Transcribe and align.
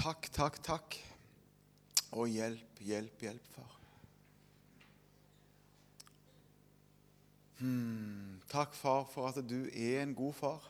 Takk, 0.00 0.30
takk, 0.32 0.54
takk. 0.64 0.94
Og 2.16 2.30
hjelp, 2.32 2.78
hjelp, 2.80 3.20
hjelp, 3.20 3.48
far. 3.52 3.74
Hmm. 7.58 8.38
Takk, 8.48 8.72
far, 8.72 9.04
for 9.12 9.28
at 9.28 9.42
du 9.44 9.58
er 9.68 10.00
en 10.00 10.14
god 10.16 10.32
far. 10.38 10.64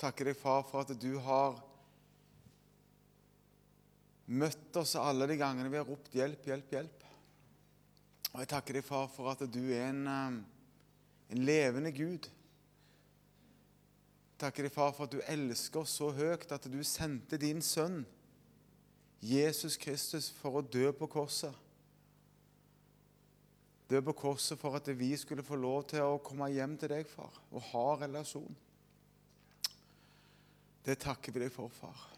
Takker 0.00 0.30
deg, 0.30 0.38
far, 0.40 0.64
for 0.70 0.86
at 0.86 0.94
du 0.96 1.18
har 1.26 1.60
møtt 4.24 4.80
oss 4.80 4.94
alle 4.96 5.28
de 5.28 5.36
gangene 5.36 5.68
vi 5.68 5.76
har 5.76 5.84
ropt 5.84 6.16
'hjelp, 6.16 6.48
hjelp, 6.48 6.72
hjelp'. 6.72 7.04
Og 8.32 8.40
jeg 8.40 8.52
takker 8.54 8.80
deg, 8.80 8.88
far, 8.88 9.12
for 9.12 9.34
at 9.34 9.44
du 9.52 9.60
er 9.68 9.90
en, 9.90 10.06
eh, 10.08 10.40
en 11.36 11.44
levende 11.44 11.92
Gud. 11.92 12.30
Takker 14.40 14.66
deg, 14.66 14.74
far, 14.74 14.90
for 14.94 15.06
at 15.06 15.14
du 15.14 15.20
elsker 15.30 15.84
oss 15.84 15.94
så 16.00 16.10
høyt 16.14 16.50
at 16.52 16.66
du 16.70 16.80
sendte 16.86 17.38
din 17.40 17.62
sønn, 17.62 18.02
Jesus 19.24 19.78
Kristus, 19.80 20.28
for 20.40 20.58
å 20.58 20.64
dø 20.66 20.90
på 20.96 21.08
korset. 21.08 21.54
Dø 23.88 24.00
på 24.04 24.14
korset 24.16 24.58
for 24.60 24.76
at 24.76 24.88
vi 24.96 25.12
skulle 25.20 25.44
få 25.44 25.56
lov 25.60 25.84
til 25.92 26.02
å 26.04 26.20
komme 26.24 26.50
hjem 26.52 26.74
til 26.80 26.92
deg, 26.92 27.08
far, 27.08 27.36
og 27.52 27.68
ha 27.70 27.86
relasjon. 28.02 28.58
Det 30.84 30.98
takker 31.00 31.32
vi 31.32 31.44
deg 31.46 31.52
for, 31.52 31.72
far. 31.72 32.10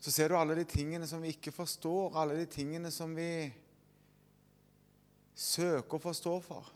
Så 0.00 0.12
ser 0.14 0.30
du 0.30 0.36
alle 0.38 0.54
de 0.58 0.64
tingene 0.70 1.06
som 1.06 1.22
vi 1.22 1.32
ikke 1.34 1.54
forstår, 1.54 2.16
alle 2.18 2.38
de 2.38 2.46
tingene 2.50 2.92
som 2.94 3.14
vi 3.14 3.50
søker 5.36 5.98
å 5.98 6.02
forstå 6.02 6.34
for, 6.46 6.68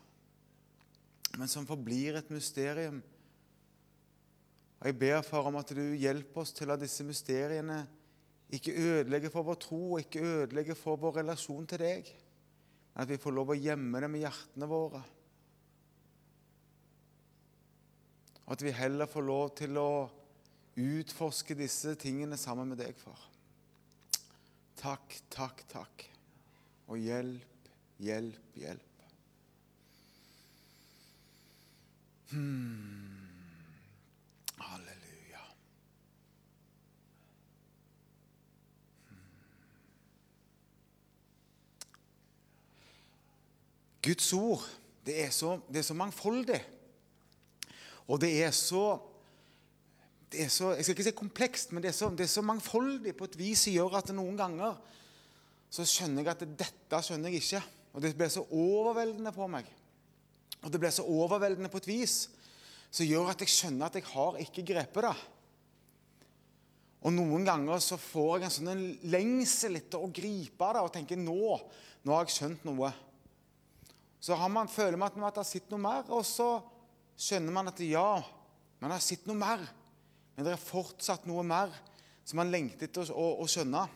men 1.39 1.49
som 1.49 1.67
forblir 1.69 2.19
et 2.19 2.31
mysterium. 2.33 3.01
Og 4.81 4.87
Jeg 4.87 4.99
ber, 4.99 5.23
far, 5.23 5.47
om 5.47 5.59
at 5.61 5.73
du 5.77 5.83
hjelper 5.95 6.43
oss 6.43 6.55
til 6.57 6.73
at 6.73 6.81
disse 6.81 7.05
mysteriene 7.05 7.85
ikke 8.51 8.75
ødelegger 8.75 9.31
for 9.31 9.47
vår 9.47 9.59
tro 9.63 9.81
og 9.93 10.01
ikke 10.01 10.25
ødelegger 10.27 10.75
for 10.75 10.99
vår 10.99 11.21
relasjon 11.21 11.69
til 11.71 11.83
deg, 11.85 12.09
men 12.95 13.05
at 13.05 13.11
vi 13.11 13.21
får 13.21 13.37
lov 13.37 13.53
å 13.53 13.59
gjemme 13.59 14.01
dem 14.03 14.17
i 14.19 14.23
hjertene 14.25 14.69
våre. 14.71 15.03
Og 18.47 18.57
at 18.57 18.65
vi 18.67 18.75
heller 18.75 19.07
får 19.07 19.23
lov 19.23 19.45
til 19.61 19.79
å 19.79 19.91
utforske 20.81 21.55
disse 21.55 21.95
tingene 22.01 22.39
sammen 22.41 22.73
med 22.73 22.81
deg, 22.83 22.99
far. 22.99 23.29
Takk, 24.81 25.21
takk, 25.31 25.63
takk. 25.71 26.07
Og 26.91 26.99
hjelp, 26.99 27.75
hjelp, 28.03 28.57
hjelp. 28.59 28.90
Hmm. 32.31 33.17
Halleluja. 34.59 35.45
Guds 44.03 44.33
ord 44.33 44.67
det 45.07 45.17
er, 45.25 45.31
så, 45.31 45.57
det 45.69 45.81
er 45.81 45.83
så 45.83 45.95
mangfoldig. 45.95 46.61
Og 48.07 48.21
det 48.21 48.31
er 48.45 48.51
så 48.55 49.01
det 50.31 50.45
er 50.45 50.49
så, 50.49 50.71
Jeg 50.71 50.85
skal 50.85 50.93
ikke 50.93 51.05
si 51.05 51.11
komplekst, 51.11 51.73
men 51.73 51.83
det 51.83 51.89
er, 51.89 51.97
så, 51.97 52.11
det 52.11 52.21
er 52.21 52.31
så 52.31 52.43
mangfoldig 52.47 53.17
på 53.19 53.27
et 53.27 53.39
vis 53.39 53.65
som 53.67 53.75
gjør 53.75 53.97
at 53.99 54.13
noen 54.15 54.37
ganger 54.39 54.77
så 55.71 55.83
skjønner 55.87 56.23
jeg 56.23 56.31
at 56.31 56.45
dette 56.59 57.01
skjønner 57.03 57.35
jeg 57.35 57.43
ikke. 57.43 57.63
Og 57.95 58.03
det 58.03 58.13
blir 58.15 58.31
så 58.31 58.45
overveldende 58.55 59.33
på 59.35 59.49
meg. 59.51 59.67
Og 60.61 60.73
det 60.73 60.81
blir 60.81 60.93
så 60.93 61.07
overveldende 61.09 61.71
på 61.73 61.81
et 61.81 61.89
vis 61.89 62.17
som 62.91 63.07
gjør 63.07 63.31
at 63.33 63.45
jeg 63.45 63.53
skjønner 63.53 63.87
at 63.87 63.99
jeg 63.99 64.09
har 64.11 64.41
ikke 64.43 64.67
grepet 64.73 65.07
det. 65.07 65.15
Og 67.01 67.15
noen 67.15 67.47
ganger 67.47 67.81
så 67.81 67.97
får 68.01 68.33
jeg 68.35 68.47
en 68.47 68.55
sånn 68.57 68.73
en 68.75 68.83
lengsel 69.13 69.79
etter 69.79 70.03
å 70.03 70.11
gripe 70.13 70.73
det 70.75 70.83
og 70.85 70.93
tenker 70.93 71.21
nå, 71.21 71.57
nå 72.05 72.17
har 72.17 72.27
jeg 72.27 72.37
skjønt 72.37 72.67
noe. 72.69 72.91
Så 74.21 74.37
man, 74.53 74.69
føler 74.69 74.99
man 75.01 75.09
at 75.09 75.17
man 75.17 75.31
har 75.31 75.47
sett 75.49 75.71
noe 75.73 75.81
mer, 75.81 76.05
og 76.13 76.27
så 76.29 76.59
skjønner 77.17 77.57
man 77.57 77.71
at 77.73 77.81
ja, 77.81 78.21
man 78.83 78.93
har 78.93 79.01
sett 79.01 79.25
noe 79.29 79.39
mer. 79.39 79.65
Men 80.35 80.45
det 80.45 80.53
er 80.53 80.61
fortsatt 80.61 81.25
noe 81.29 81.45
mer 81.47 81.73
som 82.27 82.43
man 82.43 82.53
lengter 82.53 82.91
etter 82.91 83.09
å, 83.09 83.17
å, 83.17 83.31
å 83.41 83.49
skjønne. 83.49 83.87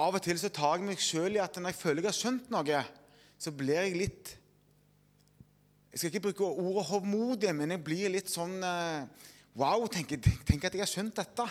Av 0.00 0.14
og 0.14 0.22
til 0.22 0.38
så 0.38 0.50
tar 0.54 0.78
jeg 0.78 0.88
meg 0.88 1.02
sjøl 1.02 1.38
i 1.38 1.42
at 1.42 1.56
når 1.58 1.72
jeg 1.72 1.78
føler 1.78 2.02
jeg 2.02 2.10
har 2.10 2.18
skjønt 2.18 2.50
noe, 2.50 2.82
så 3.40 3.54
blir 3.54 3.86
jeg 3.86 3.98
litt 3.98 4.34
Jeg 5.90 5.98
skal 5.98 6.10
ikke 6.12 6.26
bruke 6.28 6.48
ordet 6.62 6.86
hovmodig, 6.86 7.50
men 7.56 7.74
jeg 7.74 7.82
blir 7.82 8.12
litt 8.14 8.30
sånn 8.30 8.60
eh, 8.62 9.26
Wow, 9.58 9.88
tenk, 9.90 10.12
tenk 10.46 10.62
at 10.64 10.76
jeg 10.76 10.84
har 10.84 10.88
skjønt 10.88 11.16
dette. 11.18 11.44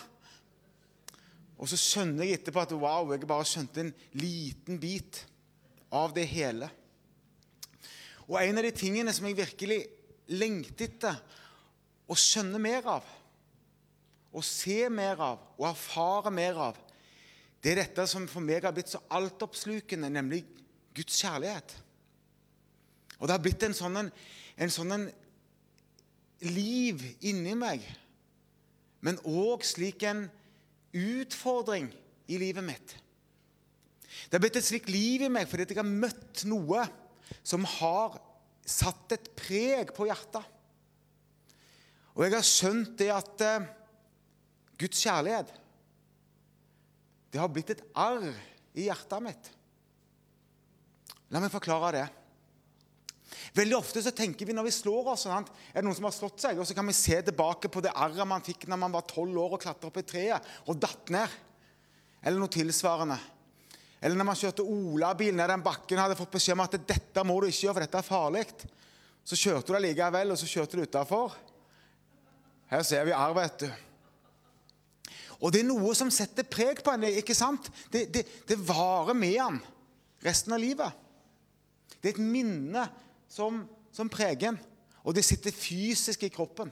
Og 1.60 1.68
så 1.68 1.76
skjønner 1.76 2.24
jeg 2.24 2.40
etterpå 2.40 2.62
at 2.64 2.72
wow, 2.80 3.10
jeg 3.12 3.28
bare 3.28 3.48
skjønte 3.48 3.84
en 3.84 3.92
liten 4.16 4.80
bit 4.80 5.20
av 5.92 6.14
det 6.16 6.24
hele. 6.32 6.70
Og 8.30 8.38
en 8.40 8.62
av 8.62 8.64
de 8.64 8.72
tingene 8.72 9.12
som 9.16 9.28
jeg 9.28 9.42
virkelig 9.42 9.82
lengter 10.32 10.88
etter 10.88 11.20
å 12.10 12.16
skjønne 12.18 12.62
mer 12.64 12.88
av, 12.88 13.12
å 14.32 14.42
se 14.46 14.86
mer 14.94 15.20
av 15.26 15.44
og 15.58 15.68
erfare 15.74 16.32
mer 16.32 16.64
av, 16.70 16.80
det 17.60 17.74
er 17.74 17.82
dette 17.82 18.08
som 18.08 18.30
for 18.32 18.46
meg 18.46 18.64
har 18.64 18.72
blitt 18.72 18.94
så 18.94 19.02
altoppslukende, 19.12 20.08
nemlig 20.14 20.46
Guds 20.96 21.20
kjærlighet. 21.20 21.76
Og 23.20 23.28
det 23.28 23.36
har 23.36 23.44
blitt 23.44 23.66
en 23.68 23.76
sånn, 23.76 24.00
en, 24.00 24.72
sånn 24.72 25.10
liv 26.48 27.04
inni 27.28 27.56
meg, 27.60 27.84
men 29.04 29.20
òg 29.28 29.66
slik 29.68 30.04
en 30.08 30.26
utfordring 30.96 31.90
i 32.32 32.40
livet 32.40 32.66
mitt. 32.66 32.96
Det 34.28 34.38
har 34.38 34.44
blitt 34.44 34.60
et 34.60 34.66
slikt 34.66 34.90
liv 34.92 35.26
i 35.28 35.32
meg 35.32 35.48
fordi 35.50 35.68
jeg 35.70 35.80
har 35.80 35.88
møtt 35.88 36.44
noe 36.50 36.86
som 37.46 37.68
har 37.78 38.18
satt 38.70 39.16
et 39.16 39.30
preg 39.38 39.94
på 39.96 40.08
hjertet. 40.10 40.44
Og 42.16 42.26
jeg 42.26 42.36
har 42.36 42.46
skjønt 42.46 42.96
det 43.00 43.10
at 43.14 43.44
eh, 43.46 43.68
Guds 44.80 45.02
kjærlighet 45.06 45.54
det 47.30 47.40
har 47.40 47.52
blitt 47.54 47.70
et 47.76 47.84
arr 48.00 48.26
i 48.74 48.88
hjertet 48.88 49.22
mitt. 49.22 49.50
La 51.30 51.42
meg 51.44 51.54
forklare 51.54 51.92
det. 51.94 52.06
Veldig 53.56 53.78
ofte 53.78 54.02
så 54.06 54.14
tenker 54.14 54.46
vi 54.46 54.54
når 54.54 54.68
vi 54.68 54.74
slår 54.76 55.08
oss 55.16 55.26
Er 55.26 55.44
det 55.80 55.84
noen 55.86 55.98
som 55.98 56.06
har 56.06 56.14
slått 56.14 56.44
seg? 56.44 56.60
Og 56.62 56.68
så 56.70 56.76
kan 56.78 56.86
vi 56.86 56.96
se 56.98 57.18
tilbake 57.26 57.72
på 57.72 57.82
det 57.82 57.96
arret 57.96 58.28
man 58.30 58.46
fikk 58.46 58.68
når 58.70 58.82
man 58.84 58.94
var 58.94 59.08
tolv 59.10 59.38
år 59.42 59.58
og 59.58 59.64
klatra 59.64 59.90
opp 59.90 60.00
i 60.02 60.06
treet 60.06 60.54
og 60.70 60.78
datt 60.78 61.14
ned. 61.14 61.38
Eller 62.22 62.42
noe 62.42 62.52
tilsvarende. 62.54 63.18
Eller 64.00 64.16
når 64.20 64.30
man 64.30 64.40
kjørte 64.40 64.64
Olabil 64.64 65.36
ned 65.36 65.50
den 65.52 65.64
bakken 65.64 65.98
og 65.98 66.06
hadde 66.06 66.20
fått 66.20 66.36
beskjed 66.38 66.56
om 66.56 66.64
at 66.64 66.78
dette 66.88 67.26
må 67.28 67.40
du 67.42 67.50
ikke 67.50 67.66
gjøre, 67.66 67.76
for 67.76 67.86
dette 67.86 68.00
er 68.00 68.08
farlig. 68.08 68.46
Så 69.28 69.40
kjørte 69.40 69.68
du 69.68 69.76
det 69.76 69.84
likevel, 69.90 70.32
og 70.32 70.40
så 70.40 70.48
kjørte 70.48 70.80
du 70.80 70.86
utafor. 70.88 71.36
Her 72.70 72.86
ser 72.86 73.08
vi 73.08 73.16
arv, 73.18 73.36
vet 73.40 73.66
du. 73.66 73.70
Og 75.40 75.52
det 75.54 75.64
er 75.64 75.70
noe 75.70 75.92
som 75.96 76.12
setter 76.12 76.48
preg 76.48 76.82
på 76.84 76.94
en. 76.94 77.08
ikke 77.10 77.36
sant? 77.38 77.70
Det, 77.92 78.06
det, 78.14 78.26
det 78.48 78.60
varer 78.68 79.16
med 79.18 79.38
en 79.44 79.60
resten 80.24 80.56
av 80.56 80.62
livet. 80.62 81.06
Det 82.00 82.12
er 82.12 82.16
et 82.16 82.24
minne 82.24 82.86
som, 83.30 83.64
som 83.94 84.10
preger 84.12 84.52
en, 84.52 84.60
og 85.06 85.16
det 85.16 85.24
sitter 85.26 85.56
fysisk 85.56 86.26
i 86.26 86.32
kroppen. 86.34 86.72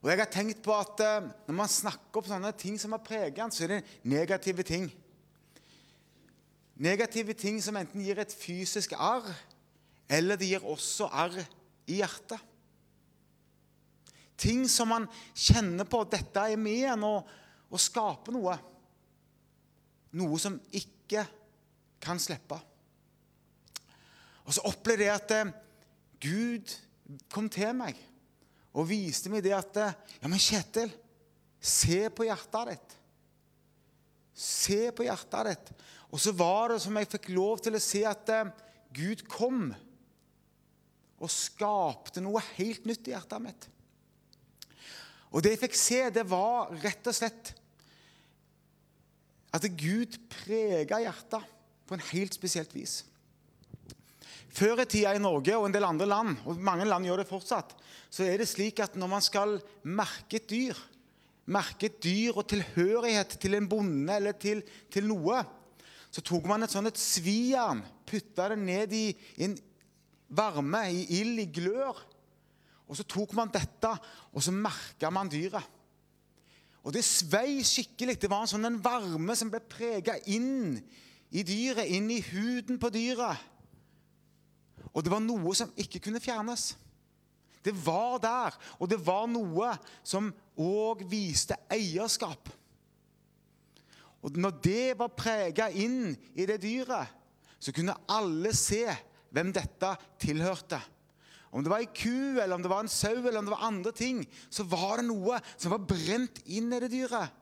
Og 0.00 0.08
jeg 0.08 0.20
har 0.22 0.30
tenkt 0.32 0.62
på 0.64 0.72
at 0.72 1.00
uh, 1.04 1.28
Når 1.46 1.56
man 1.56 1.68
snakker 1.68 2.22
om 2.22 2.28
sånne 2.30 2.52
ting 2.56 2.78
som 2.80 2.94
har 2.96 3.02
preget 3.04 3.38
en, 3.44 3.52
så 3.52 3.66
er 3.66 3.74
det 3.74 3.98
negative 4.08 4.64
ting. 4.64 4.88
Negative 6.80 7.36
ting 7.36 7.58
som 7.60 7.76
enten 7.76 8.00
gir 8.00 8.18
et 8.22 8.32
fysisk 8.32 8.94
arr, 8.96 9.26
eller 10.08 10.40
det 10.40 10.48
gir 10.48 10.64
også 10.64 11.10
arr 11.12 11.36
i 11.84 11.98
hjertet. 12.00 12.40
Ting 14.40 14.64
som 14.72 14.88
man 14.88 15.04
kjenner 15.36 15.84
på 15.84 16.00
at 16.00 16.14
dette 16.16 16.46
er 16.48 16.56
med 16.56 16.86
en 16.94 17.04
å, 17.04 17.14
og 17.68 17.82
skape 17.82 18.32
noe. 18.32 18.56
Noe 20.16 20.40
som 20.40 20.56
ikke 20.72 21.26
kan 22.00 22.18
slippe. 22.18 22.56
Og 24.50 24.56
så 24.56 24.64
opplevde 24.66 25.06
jeg 25.06 25.14
at 25.14 25.32
eh, 25.36 25.50
Gud 26.26 26.72
kom 27.30 27.46
til 27.52 27.70
meg 27.78 27.98
og 28.74 28.88
viste 28.90 29.30
meg 29.30 29.44
det 29.46 29.54
at 29.54 29.76
eh, 29.78 29.98
Ja, 30.18 30.26
men 30.26 30.42
Kjetil, 30.42 30.90
se 31.62 32.08
på 32.10 32.26
hjertet 32.26 32.72
ditt. 32.72 32.96
Se 34.34 34.80
på 34.96 35.06
hjertet 35.06 35.52
ditt. 35.52 35.70
Og 36.10 36.18
så 36.18 36.34
var 36.34 36.72
det 36.72 36.80
som 36.82 36.98
jeg 36.98 37.10
fikk 37.12 37.28
lov 37.36 37.62
til 37.62 37.78
å 37.78 37.82
se 37.84 38.02
at 38.10 38.32
eh, 38.34 38.50
Gud 38.96 39.22
kom 39.30 39.68
og 41.20 41.30
skapte 41.30 42.22
noe 42.24 42.42
helt 42.56 42.88
nytt 42.90 43.06
i 43.06 43.14
hjertet 43.14 43.44
mitt. 43.44 43.68
Og 45.30 45.44
det 45.44 45.54
jeg 45.54 45.62
fikk 45.68 45.78
se, 45.78 46.00
det 46.10 46.26
var 46.26 46.72
rett 46.82 47.06
og 47.06 47.14
slett 47.14 47.52
at 49.54 49.70
Gud 49.78 50.18
prega 50.42 50.98
hjertet 51.04 51.46
på 51.86 51.94
en 51.94 52.04
helt 52.10 52.34
spesielt 52.34 52.74
vis. 52.74 53.04
Før 54.50 54.82
i 54.82 54.86
tida 54.90 55.12
i 55.14 55.22
Norge 55.22 55.54
og 55.56 55.68
en 55.68 55.74
del 55.74 55.86
andre 55.86 56.08
land, 56.10 56.40
og 56.44 56.58
mange 56.58 56.86
land 56.88 57.06
gjør 57.06 57.22
det 57.22 57.28
fortsatt, 57.28 57.74
så 58.10 58.26
er 58.26 58.40
det 58.40 58.48
slik 58.50 58.82
at 58.82 58.96
når 58.98 59.10
man 59.12 59.22
skal 59.22 59.56
merke 59.86 60.40
et 60.40 60.50
dyr, 60.50 60.78
merke 61.50 61.86
et 61.86 62.00
dyr 62.02 62.36
og 62.38 62.48
tilhørighet 62.50 63.36
til 63.42 63.54
en 63.58 63.68
bonde 63.70 64.16
eller 64.16 64.34
til, 64.38 64.64
til 64.90 65.06
noe, 65.06 65.44
så 66.10 66.22
tok 66.26 66.48
man 66.50 66.66
et 66.66 66.72
sånt 66.74 66.90
et 66.90 66.98
svijern, 66.98 67.84
putta 68.06 68.48
det 68.50 68.58
ned 68.58 68.94
i, 68.98 69.04
en 69.46 69.54
varme, 70.34 70.82
i 70.90 71.04
ild, 71.20 71.38
i 71.38 71.46
glør. 71.54 72.00
Og 72.90 72.98
så 72.98 73.06
tok 73.06 73.36
man 73.38 73.52
dette, 73.54 73.92
og 74.34 74.42
så 74.42 74.50
merka 74.54 75.12
man 75.14 75.30
dyret. 75.30 75.62
Og 76.80 76.94
det 76.96 77.04
svei 77.04 77.60
skikkelig. 77.66 78.16
Det 78.18 78.30
var 78.32 78.42
en 78.42 78.50
sånn 78.50 78.66
en 78.66 78.80
varme 78.82 79.36
som 79.36 79.50
ble 79.52 79.60
prega 79.62 80.16
inn 80.32 80.80
i 81.30 81.44
dyret, 81.46 81.86
inn 81.86 82.08
i 82.10 82.22
huden 82.32 82.80
på 82.80 82.90
dyret. 82.94 83.38
Og 84.92 85.04
det 85.04 85.12
var 85.12 85.22
noe 85.24 85.54
som 85.56 85.72
ikke 85.78 86.02
kunne 86.06 86.22
fjernes. 86.22 86.72
Det 87.60 87.74
var 87.84 88.16
der, 88.22 88.56
og 88.80 88.88
det 88.88 88.98
var 89.04 89.26
noe 89.28 89.74
som 90.02 90.30
òg 90.60 91.04
viste 91.08 91.58
eierskap. 91.72 92.48
Og 94.24 94.36
når 94.36 94.56
det 94.64 94.86
var 95.00 95.12
prega 95.16 95.68
inn 95.72 96.14
i 96.36 96.46
det 96.48 96.60
dyret, 96.62 97.12
så 97.60 97.72
kunne 97.76 97.96
alle 98.08 98.52
se 98.56 98.86
hvem 99.30 99.52
dette 99.52 99.92
tilhørte. 100.20 100.80
Om 101.50 101.64
det 101.64 101.72
var 101.72 101.82
ei 101.82 101.90
ku, 101.90 102.38
eller 102.38 102.54
om 102.54 102.62
det 102.62 102.70
var 102.70 102.84
en 102.84 102.92
sau, 102.92 103.16
eller 103.18 103.40
om 103.40 103.48
det 103.48 103.52
var 103.52 103.66
andre 103.66 103.92
ting, 103.96 104.22
så 104.48 104.64
var 104.64 105.00
det 105.00 105.08
noe 105.08 105.40
som 105.56 105.74
var 105.74 105.84
brent 105.84 106.40
inn 106.46 106.70
i 106.72 106.80
det 106.82 106.92
dyret. 106.92 107.36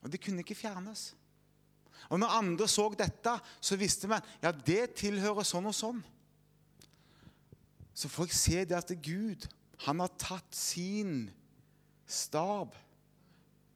Og 0.00 0.12
det 0.12 0.20
kunne 0.22 0.44
ikke 0.44 0.56
fjernes. 0.56 1.10
Og 2.08 2.20
når 2.22 2.36
andre 2.40 2.68
så 2.70 2.88
dette, 2.96 3.34
så 3.60 3.78
visste 3.78 4.08
man 4.10 4.24
ja, 4.42 4.52
det 4.52 4.94
tilhører 4.98 5.46
sånn 5.46 5.68
og 5.70 5.76
sånn. 5.76 6.00
Så 7.94 8.08
får 8.08 8.30
jeg 8.30 8.38
se 8.38 8.64
det 8.70 8.78
at 8.78 8.94
Gud 9.04 9.46
han 9.84 10.00
har 10.02 10.12
tatt 10.20 10.56
sin 10.56 11.28
stab 12.10 12.74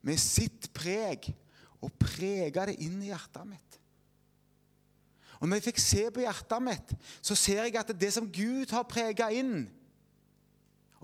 med 0.05 0.21
sitt 0.21 0.69
preg 0.77 1.31
og 1.85 1.93
prega 2.01 2.67
det 2.69 2.79
inn 2.85 3.01
i 3.03 3.11
hjertet 3.11 3.49
mitt. 3.49 3.79
Og 5.41 5.49
når 5.49 5.59
jeg 5.59 5.67
fikk 5.67 5.81
se 5.83 6.03
på 6.15 6.23
hjertet 6.25 6.65
mitt, 6.65 6.93
så 7.21 7.37
ser 7.37 7.67
jeg 7.67 7.77
at 7.77 7.93
det 8.01 8.11
som 8.15 8.29
Gud 8.33 8.71
har 8.73 8.87
prega 8.89 9.29
inn, 9.35 9.67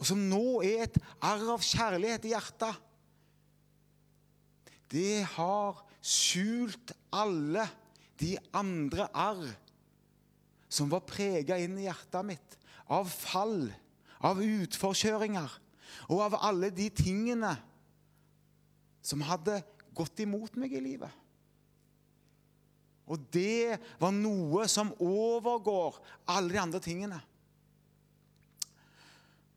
og 0.01 0.07
som 0.09 0.21
nå 0.31 0.63
er 0.65 0.87
et 0.87 0.97
arr 1.21 1.45
av 1.57 1.65
kjærlighet 1.65 2.25
i 2.25 2.33
hjertet, 2.33 2.87
det 4.91 5.21
har 5.37 5.83
skjult 6.01 6.95
alle 7.13 7.67
de 8.21 8.37
andre 8.57 9.07
arr 9.17 9.47
som 10.71 10.91
var 10.93 11.05
prega 11.07 11.59
inn 11.59 11.79
i 11.81 11.89
hjertet 11.89 12.27
mitt 12.27 12.57
av 12.91 13.09
fall, 13.11 13.71
av 14.21 14.41
utforkjøringer 14.43 15.57
og 16.11 16.23
av 16.27 16.37
alle 16.47 16.71
de 16.75 16.89
tingene 16.95 17.55
som 19.03 19.23
hadde 19.27 19.61
gått 19.97 20.23
imot 20.23 20.57
meg 20.61 20.75
i 20.77 20.83
livet. 20.85 21.11
Og 23.11 23.19
det 23.35 23.81
var 23.99 24.15
noe 24.15 24.69
som 24.71 24.93
overgår 25.03 25.99
alle 26.31 26.55
de 26.55 26.61
andre 26.63 26.81
tingene. 26.85 27.19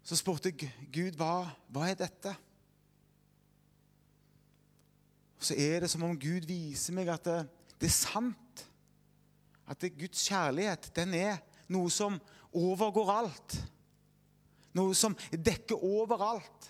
Så 0.03 0.17
spurte 0.17 0.51
Gud 0.55 1.19
hva, 1.19 1.45
hva 1.69 1.91
er 1.91 1.99
dette? 1.99 2.33
Og 5.43 5.49
så 5.49 5.57
er 5.59 5.81
det 5.83 5.89
som 5.91 6.05
om 6.07 6.13
Gud 6.15 6.45
viser 6.47 6.95
meg 6.95 7.09
at 7.11 7.25
det, 7.27 7.41
det 7.75 7.89
er 7.89 7.91
sant. 7.91 8.61
At 9.67 9.81
det, 9.83 9.89
Guds 9.99 10.21
kjærlighet 10.23 10.85
den 10.95 11.17
er 11.19 11.41
noe 11.67 11.89
som 11.91 12.15
overgår 12.55 13.09
alt. 13.11 13.55
Noe 14.79 14.95
som 14.95 15.17
dekker 15.35 15.83
overalt. 15.83 16.69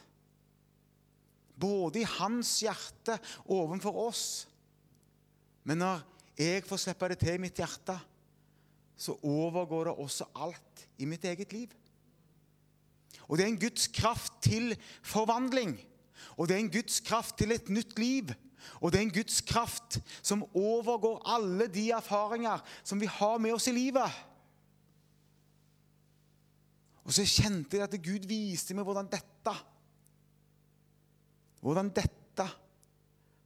Både 1.54 2.02
i 2.02 2.08
hans 2.16 2.56
hjerte 2.66 3.20
overfor 3.46 4.00
oss. 4.08 4.24
Men 5.70 5.84
når 5.84 6.02
jeg 6.42 6.64
får 6.66 6.81
slippe 6.81 7.12
det 7.12 7.20
til 7.22 7.38
i 7.38 7.44
mitt 7.44 7.62
hjerte, 7.62 7.94
så 8.98 9.14
overgår 9.22 9.92
det 9.92 10.00
også 10.02 10.31
alt 10.34 10.88
i 10.98 11.06
mitt 11.06 11.30
eget 11.30 11.54
liv. 11.54 11.70
Og 13.30 13.38
det 13.38 13.46
er 13.46 13.54
en 13.54 13.62
Guds 13.68 13.86
kraft 13.94 14.42
til 14.50 14.74
forvandling. 15.06 15.75
Og 16.42 16.50
det 16.50 16.58
er 16.58 16.64
en 16.64 16.74
Guds 16.74 17.04
kraft 17.06 17.38
til 17.38 17.54
et 17.54 17.70
nytt 17.70 18.02
liv. 18.02 18.34
Og 18.81 18.92
det 18.92 19.00
er 19.00 19.07
en 19.07 19.15
Guds 19.15 19.42
kraft 19.48 20.00
som 20.21 20.45
overgår 20.54 21.21
alle 21.36 21.68
de 21.71 21.89
erfaringer 21.95 22.63
som 22.83 23.01
vi 23.01 23.10
har 23.10 23.38
med 23.42 23.56
oss 23.56 23.68
i 23.71 23.75
livet. 23.75 24.21
Og 27.04 27.13
så 27.15 27.25
kjente 27.27 27.77
jeg 27.77 27.88
at 27.88 28.04
Gud 28.04 28.27
viste 28.30 28.75
meg 28.75 28.88
hvordan 28.88 29.12
dette 29.12 29.56
Hvordan 31.63 31.94
dette 31.95 32.44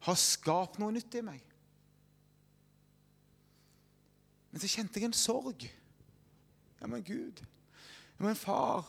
har 0.07 0.17
skapt 0.17 0.79
noe 0.81 0.93
nytt 0.95 1.17
i 1.19 1.21
meg. 1.21 1.41
Men 4.49 4.63
så 4.63 4.69
kjente 4.71 4.97
jeg 4.97 5.05
en 5.09 5.17
sorg. 5.17 5.67
Ja, 6.79 6.87
men 6.89 7.03
Gud 7.05 7.43
Ja, 8.17 8.25
men 8.25 8.35
far 8.37 8.87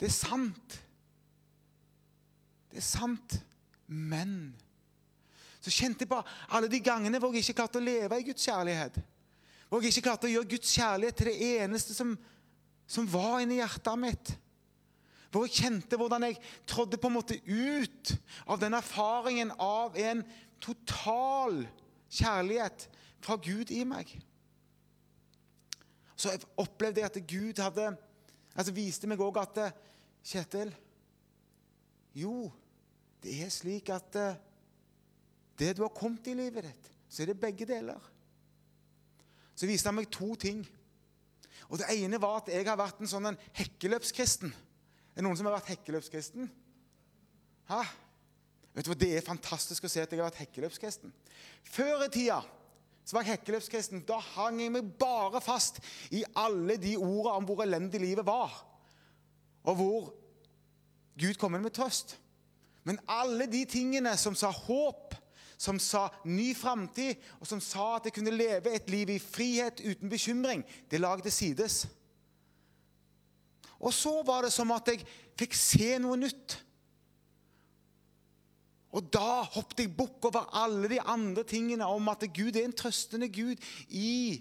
Det 0.00 0.08
er 0.08 0.16
sant. 0.16 0.76
Det 2.70 2.80
er 2.80 2.86
sant. 2.86 3.34
Men 3.90 4.54
så 5.60 5.72
kjente 5.74 6.06
jeg 6.06 6.10
på 6.12 6.20
alle 6.56 6.70
de 6.72 6.80
gangene 6.80 7.18
hvor 7.20 7.34
jeg 7.34 7.44
ikke 7.44 7.58
klarte 7.60 7.80
å 7.80 7.84
leve 7.84 8.16
i 8.20 8.26
Guds 8.30 8.46
kjærlighet. 8.46 9.00
Hvor 9.68 9.82
jeg 9.82 9.92
ikke 9.92 10.06
klarte 10.08 10.28
å 10.28 10.32
gjøre 10.32 10.50
Guds 10.54 10.70
kjærlighet 10.72 11.18
til 11.18 11.28
det 11.30 11.50
eneste 11.60 11.96
som, 11.96 12.14
som 12.88 13.08
var 13.10 13.42
inni 13.42 13.58
hjertet 13.58 14.00
mitt. 14.00 14.32
Hvor 15.30 15.46
jeg 15.46 15.60
kjente 15.60 15.98
hvordan 16.00 16.26
jeg 16.26 16.40
trådde 16.70 16.98
på 16.98 17.10
en 17.10 17.16
måte 17.18 17.36
ut 17.44 18.14
av 18.46 18.62
den 18.62 18.78
erfaringen 18.78 19.52
av 19.60 19.98
en 20.00 20.24
total 20.62 21.60
kjærlighet 22.10 22.88
fra 23.22 23.36
Gud 23.42 23.70
i 23.74 23.84
meg. 23.86 24.10
Så 26.16 26.32
jeg 26.32 26.44
opplevde 26.60 27.02
jeg 27.02 27.10
at 27.10 27.20
Gud 27.28 27.60
hadde 27.62 27.92
altså 28.56 28.74
viste 28.76 29.08
meg 29.08 29.20
òg 29.22 29.38
at 29.40 29.60
Kjetil 30.26 30.72
Jo, 32.12 32.50
det 33.22 33.36
er 33.44 33.52
slik 33.52 33.90
at 33.92 34.16
det 35.60 35.74
du 35.76 35.82
har 35.84 35.92
kommet 35.92 36.26
i 36.30 36.36
livet 36.38 36.64
ditt, 36.64 36.90
så 37.10 37.22
er 37.22 37.32
det 37.32 37.40
begge 37.42 37.66
deler. 37.68 38.00
Så 39.54 39.68
viste 39.68 39.90
han 39.90 39.98
meg 39.98 40.08
to 40.12 40.32
ting. 40.40 40.62
Og 41.68 41.78
Det 41.78 41.90
ene 41.92 42.20
var 42.20 42.40
at 42.40 42.48
jeg 42.48 42.64
har 42.66 42.78
vært 42.80 43.02
en 43.02 43.10
sånn 43.10 43.28
en 43.28 43.40
hekkeløpskristen. 43.58 44.48
Er 44.50 45.20
det 45.20 45.26
noen 45.26 45.36
som 45.36 45.50
har 45.50 45.58
vært 45.58 45.74
hekkeløpskristen? 45.74 46.48
Hæ? 47.68 47.82
Vet 48.72 48.86
du 48.86 48.90
hva, 48.92 48.96
Det 48.98 49.10
er 49.16 49.26
fantastisk 49.26 49.84
å 49.84 49.90
se 49.90 50.00
at 50.02 50.10
jeg 50.10 50.22
har 50.22 50.30
vært 50.30 50.40
hekkeløpskristen. 50.46 51.12
Før 51.66 52.06
i 52.06 52.10
tida 52.14 52.40
så 53.04 53.16
var 53.16 53.26
jeg 53.26 53.36
hekkeløpskristen. 53.36 54.04
Da 54.06 54.16
hang 54.36 54.60
jeg 54.62 54.72
meg 54.72 54.90
bare 54.98 55.42
fast 55.44 55.82
i 56.14 56.24
alle 56.38 56.78
de 56.80 56.96
ordene 56.96 57.36
om 57.36 57.48
hvor 57.48 57.62
elendig 57.64 58.00
livet 58.02 58.26
var, 58.26 58.54
og 59.66 59.76
hvor 59.76 60.10
Gud 61.20 61.36
kom 61.36 61.56
inn 61.56 61.64
med 61.66 61.74
trøst. 61.76 62.16
Men 62.84 63.00
alle 63.08 63.46
de 63.50 63.64
tingene 63.68 64.12
som 64.18 64.36
sa 64.38 64.50
håp, 64.54 65.14
som 65.60 65.76
sa 65.82 66.06
ny 66.24 66.54
framtid, 66.56 67.20
og 67.40 67.48
som 67.48 67.60
sa 67.60 67.96
at 67.98 68.08
jeg 68.08 68.16
kunne 68.16 68.32
leve 68.32 68.72
et 68.72 68.88
liv 68.90 69.12
i 69.12 69.20
frihet 69.20 69.82
uten 69.84 70.08
bekymring, 70.08 70.64
det 70.90 71.02
la 71.02 71.12
til 71.20 71.34
sides. 71.34 71.84
Og 73.80 73.92
så 73.96 74.20
var 74.26 74.44
det 74.44 74.52
som 74.52 74.72
at 74.72 74.88
jeg 74.88 75.04
fikk 75.40 75.56
se 75.56 75.94
noe 76.00 76.16
nytt. 76.20 76.56
Og 78.90 79.06
da 79.12 79.42
hoppet 79.54 79.84
jeg 79.84 79.94
bukk 79.94 80.26
over 80.30 80.48
alle 80.56 80.88
de 80.90 80.98
andre 81.00 81.44
tingene 81.46 81.86
om 81.86 82.08
at 82.10 82.24
Gud 82.34 82.56
er 82.56 82.66
en 82.66 82.74
trøstende 82.76 83.28
Gud 83.30 83.60
i 83.88 84.40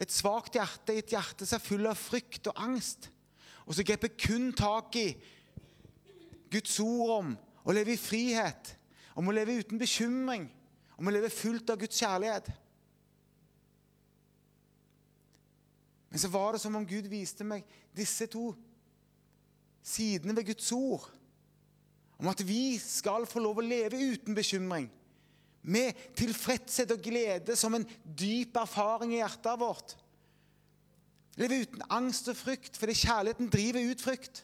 et 0.00 0.12
svakt 0.12 0.56
hjerte, 0.56 0.94
i 0.94 1.02
et 1.02 1.14
hjerte 1.14 1.46
som 1.46 1.58
er 1.58 1.64
full 1.64 1.88
av 1.88 1.98
frykt 1.98 2.50
og 2.52 2.60
angst. 2.60 3.08
Og 3.66 3.76
så 3.76 3.84
grep 3.86 4.06
jeg 4.06 4.18
kun 4.26 4.50
tak 4.56 4.96
i 5.00 5.08
Guds 6.50 6.78
ord 6.82 7.12
om 7.18 7.34
å 7.64 7.74
leve 7.74 7.94
i 7.94 8.00
frihet, 8.00 8.74
om 9.14 9.28
å 9.28 9.34
leve 9.34 9.58
uten 9.60 9.78
bekymring, 9.80 10.48
om 10.98 11.08
å 11.08 11.14
leve 11.14 11.30
fullt 11.32 11.70
av 11.72 11.78
Guds 11.80 12.00
kjærlighet. 12.00 12.50
Men 16.10 16.22
så 16.22 16.28
var 16.32 16.52
det 16.54 16.62
som 16.64 16.74
om 16.74 16.86
Gud 16.86 17.06
viste 17.10 17.46
meg 17.46 17.66
disse 17.94 18.26
to 18.30 18.50
sidene 19.86 20.34
ved 20.36 20.50
Guds 20.50 20.72
ord 20.74 21.06
om 22.20 22.28
at 22.28 22.42
vi 22.44 22.74
skal 22.82 23.24
få 23.28 23.40
lov 23.40 23.62
å 23.62 23.64
leve 23.64 23.96
uten 23.96 24.36
bekymring. 24.36 24.90
Med 25.62 25.96
tilfredshet 26.16 26.92
og 26.92 27.00
glede 27.04 27.56
som 27.56 27.72
en 27.76 27.86
dyp 28.04 28.58
erfaring 28.60 29.14
i 29.14 29.20
hjertet 29.22 29.60
vårt. 29.60 29.94
Leve 31.40 31.62
uten 31.64 31.84
angst 31.88 32.28
og 32.28 32.36
frykt, 32.36 32.76
fordi 32.76 32.96
kjærligheten 33.00 33.48
driver 33.52 33.88
ut 33.88 34.04
frykt. 34.04 34.42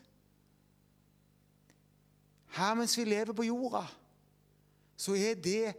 Her 2.57 2.75
mens 2.79 2.97
vi 2.99 3.05
lever 3.05 3.37
på 3.37 3.45
jorda, 3.45 3.85
så 4.97 5.13
er 5.19 5.37
det 5.37 5.75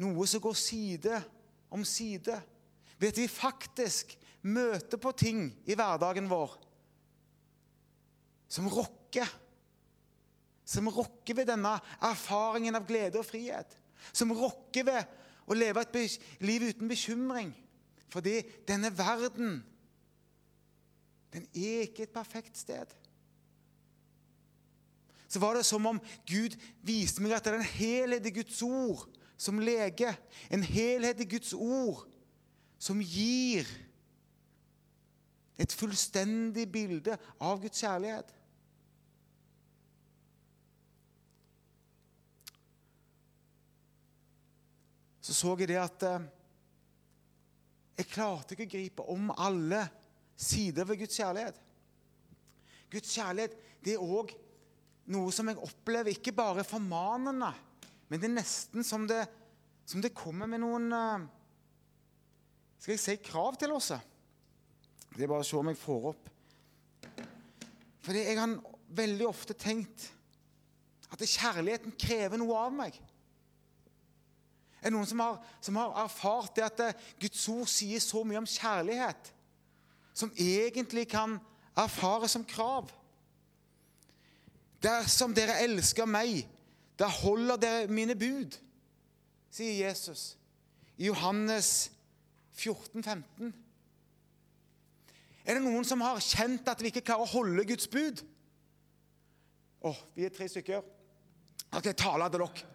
noe 0.00 0.26
som 0.26 0.40
går 0.40 0.56
side 0.56 1.20
om 1.72 1.84
side. 1.84 2.40
ved 2.98 3.08
at 3.08 3.18
vi 3.18 3.28
faktisk 3.28 4.18
møter 4.42 4.96
på 4.96 5.12
ting 5.12 5.48
i 5.66 5.74
hverdagen 5.74 6.30
vår 6.30 6.54
som 8.52 8.68
rokker. 8.68 9.28
Som 10.64 10.88
rokker 10.92 11.36
ved 11.36 11.48
denne 11.50 11.72
erfaringen 12.04 12.76
av 12.76 12.86
glede 12.88 13.20
og 13.20 13.26
frihet. 13.26 13.72
Som 14.12 14.34
rokker 14.36 14.86
ved 14.86 15.18
å 15.48 15.56
leve 15.56 15.82
et 15.82 16.18
liv 16.44 16.68
uten 16.68 16.90
bekymring. 16.90 17.52
Fordi 18.12 18.40
denne 18.68 18.92
verden, 18.92 19.62
den 21.32 21.48
er 21.56 21.86
ikke 21.86 22.04
et 22.04 22.14
perfekt 22.14 22.60
sted. 22.60 22.92
Så 25.32 25.40
var 25.40 25.56
det 25.56 25.64
som 25.64 25.86
om 25.88 26.00
Gud 26.28 26.58
viste 26.84 27.22
meg 27.24 27.32
at 27.32 27.46
det 27.46 27.54
er 27.54 27.62
en 27.62 27.70
helhet 27.78 28.26
i 28.28 28.34
Guds 28.36 28.58
ord 28.66 29.06
som 29.40 29.62
lege. 29.64 30.10
En 30.52 30.60
helhet 30.60 31.22
i 31.24 31.28
Guds 31.30 31.54
ord 31.56 32.02
som 32.76 33.00
gir 33.00 33.64
et 35.56 35.72
fullstendig 35.72 36.66
bilde 36.74 37.16
av 37.40 37.62
Guds 37.62 37.80
kjærlighet. 37.80 38.28
Så 45.22 45.32
så 45.38 45.56
jeg 45.62 45.72
det 45.72 45.80
at 45.80 46.08
eh, 46.10 46.30
jeg 48.02 48.12
klarte 48.12 48.52
ikke 48.52 48.68
å 48.68 48.74
gripe 48.76 49.10
om 49.16 49.32
alle 49.32 49.86
sider 50.36 50.84
ved 50.84 51.06
Guds 51.06 51.16
kjærlighet. 51.16 51.60
Guds 52.92 53.16
kjærlighet 53.16 53.60
det 53.80 53.96
er 53.96 54.02
òg 54.02 54.34
noe 55.10 55.32
som 55.34 55.48
jeg 55.50 55.58
opplever 55.58 56.12
ikke 56.14 56.34
bare 56.36 56.64
formanende, 56.66 57.50
men 58.08 58.20
det 58.20 58.28
er 58.28 58.36
nesten 58.36 58.86
som 58.86 59.06
det, 59.08 59.24
som 59.88 60.02
det 60.04 60.14
kommer 60.14 60.46
med 60.50 60.62
noen 60.62 60.92
eh, 60.94 61.24
Skal 62.82 62.94
jeg 62.94 63.02
si 63.02 63.16
krav 63.24 63.56
til 63.58 63.72
oss? 63.74 63.92
Det 65.12 65.24
er 65.24 65.30
bare 65.30 65.44
å 65.44 65.46
se 65.46 65.58
om 65.58 65.68
jeg 65.70 65.78
får 65.78 66.06
opp. 66.12 66.30
Fordi 68.02 68.24
jeg 68.26 68.38
har 68.40 68.56
veldig 68.92 69.26
ofte 69.28 69.54
tenkt 69.54 70.08
at 71.12 71.22
kjærligheten 71.22 71.94
krever 72.00 72.40
noe 72.40 72.56
av 72.58 72.72
meg. 72.74 72.96
Er 74.82 74.90
det 74.90 74.96
noen 74.96 75.06
som 75.06 75.20
har, 75.22 75.38
som 75.62 75.78
har 75.78 75.94
erfart 76.02 76.56
det 76.58 76.64
at 76.66 76.82
eh, 76.82 77.04
Guds 77.22 77.44
ord 77.52 77.68
sier 77.70 78.02
så 78.02 78.24
mye 78.26 78.40
om 78.40 78.48
kjærlighet, 78.50 79.30
som 80.12 80.32
egentlig 80.34 81.06
kan 81.12 81.38
erfares 81.78 82.34
som 82.34 82.46
krav? 82.46 82.90
Dersom 84.82 85.34
dere 85.36 85.60
elsker 85.62 86.08
meg, 86.10 86.42
da 86.98 87.08
holder 87.08 87.60
dere 87.60 87.90
mine 87.92 88.16
bud, 88.18 88.56
sier 89.52 89.86
Jesus 89.86 90.32
i 90.98 91.08
Johannes 91.08 91.90
14, 92.56 93.02
15. 93.02 93.52
Er 95.42 95.58
det 95.58 95.64
noen 95.64 95.86
som 95.86 96.02
har 96.04 96.20
kjent 96.22 96.68
at 96.70 96.82
vi 96.82 96.92
ikke 96.92 97.04
klarer 97.06 97.26
å 97.26 97.32
holde 97.32 97.64
Guds 97.66 97.88
bud? 97.90 98.22
Å, 99.82 99.94
vi 100.14 100.26
er 100.26 100.34
tre 100.34 100.46
stykker. 100.50 100.82
Ok, 101.72 101.80
skal 101.80 101.90
jeg 101.90 101.98
tale 101.98 102.28
til 102.30 102.44
dere. 102.44 102.68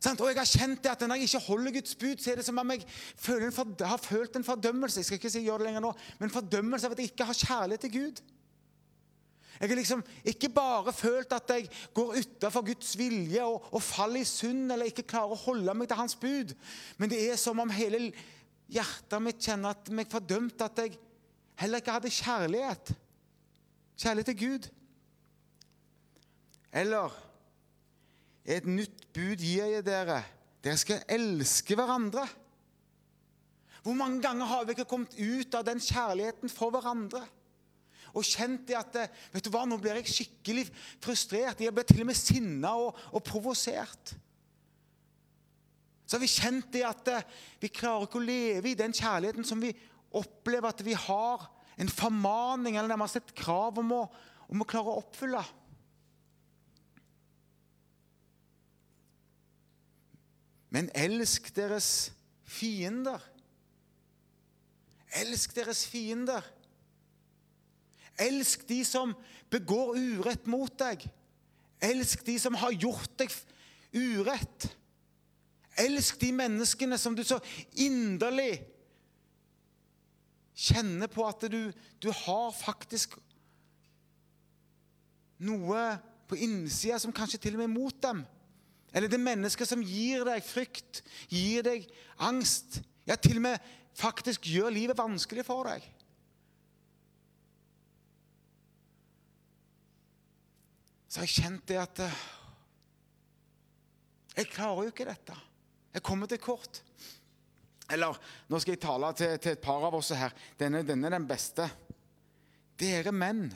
Og 0.00 0.28
jeg 0.30 0.38
har 0.38 0.48
kjent 0.48 0.82
det 0.84 0.92
at 0.92 1.02
når 1.04 1.18
jeg 1.20 1.28
ikke 1.28 1.46
holder 1.48 1.74
Guds 1.76 1.96
bud, 2.00 2.20
så 2.22 2.30
er 2.32 2.40
det 2.40 2.44
som 2.46 2.60
om 2.60 2.70
jeg 2.72 2.84
har 3.84 4.00
følt 4.00 4.36
en 4.36 4.46
fordømmelse. 4.46 5.00
Jeg 5.00 5.08
skal 5.08 5.20
ikke 5.20 5.32
si 5.32 5.42
gjør 5.44 5.60
det 5.60 5.68
lenger 5.68 5.84
nå, 5.84 5.90
men 6.20 6.32
fordømmelse 6.32 6.88
av 6.88 6.94
at 6.94 7.02
jeg 7.02 7.12
ikke 7.12 7.26
har 7.28 7.40
kjærlighet 7.40 7.84
til 7.84 7.92
Gud. 7.98 8.22
Jeg 9.60 9.68
har 9.68 9.76
liksom 9.76 10.02
ikke 10.24 10.48
bare 10.56 10.92
følt 10.96 11.32
at 11.36 11.50
jeg 11.52 11.68
går 11.94 12.14
utafor 12.22 12.64
Guds 12.64 12.94
vilje 12.98 13.44
og, 13.44 13.66
og, 13.74 13.82
faller 13.84 14.22
i 14.22 14.28
synd 14.28 14.72
eller 14.72 14.88
ikke 14.88 15.04
klarer 15.10 15.34
å 15.34 15.42
holde 15.42 15.74
meg 15.76 15.90
til 15.90 16.00
Hans 16.00 16.16
bud, 16.16 16.54
men 16.96 17.12
det 17.12 17.18
er 17.26 17.36
som 17.36 17.60
om 17.60 17.72
hele 17.76 18.06
hjertet 18.72 19.20
mitt 19.20 19.42
kjenner 19.44 19.74
at 19.76 19.90
meg 19.92 20.08
fordømt 20.08 20.64
at 20.64 20.80
jeg 20.80 20.96
heller 21.60 21.82
ikke 21.82 21.96
hadde 21.98 22.12
kjærlighet. 22.16 22.92
Kjærlighet 24.00 24.30
til 24.32 24.40
Gud. 24.40 24.68
Eller 26.72 27.16
et 28.48 28.64
nytt 28.64 29.10
bud 29.12 29.42
gir 29.42 29.66
jeg 29.74 29.84
dere. 29.84 30.22
Dere 30.64 30.80
skal 30.80 31.04
elske 31.10 31.76
hverandre. 31.76 32.24
Hvor 33.84 33.96
mange 33.96 34.22
ganger 34.24 34.48
har 34.48 34.64
vi 34.64 34.76
ikke 34.76 34.88
kommet 34.88 35.16
ut 35.16 35.54
av 35.56 35.68
den 35.68 35.80
kjærligheten 35.84 36.52
for 36.52 36.72
hverandre? 36.72 37.22
Og 38.10 38.26
kjent 38.26 38.66
det 38.68 38.76
at 38.78 38.98
eh, 38.98 39.12
vet 39.34 39.46
du 39.46 39.52
hva, 39.54 39.62
nå 39.68 39.78
blir 39.80 40.00
jeg 40.00 40.10
skikkelig 40.10 40.66
frustrert. 41.02 41.62
Jeg 41.62 41.74
blir 41.74 41.86
til 41.86 42.02
og 42.02 42.10
med 42.10 42.18
sinna 42.18 42.74
og, 42.80 42.98
og 43.14 43.22
provosert. 43.26 44.14
Så 46.06 46.16
har 46.16 46.24
vi 46.24 46.32
kjent 46.32 46.72
det 46.74 46.82
at 46.88 47.12
eh, 47.12 47.30
vi 47.62 47.70
klarer 47.70 48.08
ikke 48.08 48.18
å 48.18 48.26
leve 48.26 48.72
i 48.72 48.78
den 48.78 48.94
kjærligheten 48.96 49.46
som 49.46 49.62
vi 49.62 49.70
opplever 50.18 50.72
at 50.72 50.82
vi 50.82 50.96
har 50.98 51.46
en 51.80 51.92
formaning 51.92 52.76
eller 52.76 52.90
nærmest 52.90 53.20
et 53.20 53.34
krav 53.38 53.78
om 53.78 53.92
å, 53.94 54.02
om 54.50 54.64
å 54.64 54.68
klare 54.68 54.90
å 54.90 55.00
oppfylle. 55.04 55.44
Men 60.70 60.90
elsk 60.94 61.50
deres 61.54 62.10
fiender. 62.46 63.22
Elsk 65.22 65.54
deres 65.56 65.82
fiender. 65.90 66.44
Elsk 68.20 68.66
de 68.68 68.82
som 68.84 69.14
begår 69.52 69.96
urett 69.96 70.46
mot 70.50 70.72
deg. 70.80 71.06
Elsk 71.80 72.24
de 72.26 72.36
som 72.40 72.58
har 72.60 72.76
gjort 72.76 73.14
deg 73.20 73.32
urett. 73.96 74.68
Elsk 75.80 76.20
de 76.20 76.32
menneskene 76.36 76.98
som 77.00 77.16
du 77.16 77.22
så 77.24 77.40
inderlig 77.80 78.60
kjenner 80.60 81.08
på 81.08 81.24
at 81.24 81.46
du, 81.48 81.70
du 82.02 82.10
har 82.26 82.50
faktisk 82.52 83.16
noe 85.40 85.84
på 86.28 86.36
innsida 86.36 86.98
som 87.00 87.14
kanskje 87.16 87.40
til 87.40 87.56
og 87.56 87.62
med 87.62 87.70
er 87.70 87.78
mot 87.78 88.02
dem. 88.04 88.20
Eller 88.92 89.10
det 89.10 89.22
mennesket 89.22 89.70
som 89.70 89.82
gir 89.86 90.26
deg 90.26 90.44
frykt, 90.44 91.00
gir 91.30 91.64
deg 91.64 91.86
angst, 92.26 92.82
ja, 93.06 93.16
til 93.16 93.38
og 93.38 93.46
med 93.48 93.70
faktisk 93.98 94.46
gjør 94.50 94.74
livet 94.74 94.98
vanskelig 94.98 95.46
for 95.46 95.70
deg. 95.70 95.86
Så 101.10 101.18
har 101.18 101.26
jeg 101.26 101.42
kjent 101.42 101.66
det 101.66 101.78
at 101.80 102.02
eh, 102.04 102.20
Jeg 104.36 104.50
klarer 104.52 104.86
jo 104.86 104.92
ikke 104.92 105.08
dette. 105.08 105.34
Jeg 105.90 106.04
kommer 106.06 106.30
til 106.30 106.38
kort. 106.38 106.84
Eller 107.90 108.14
nå 108.46 108.60
skal 108.62 108.76
jeg 108.76 108.82
tale 108.84 109.10
til, 109.18 109.34
til 109.42 109.56
et 109.56 109.62
par 109.64 109.82
av 109.88 109.96
oss 109.98 110.12
her. 110.14 110.30
Denne, 110.60 110.84
denne 110.86 111.10
er 111.10 111.16
den 111.16 111.26
beste. 111.26 111.66
Dere 112.78 113.10
menn, 113.10 113.48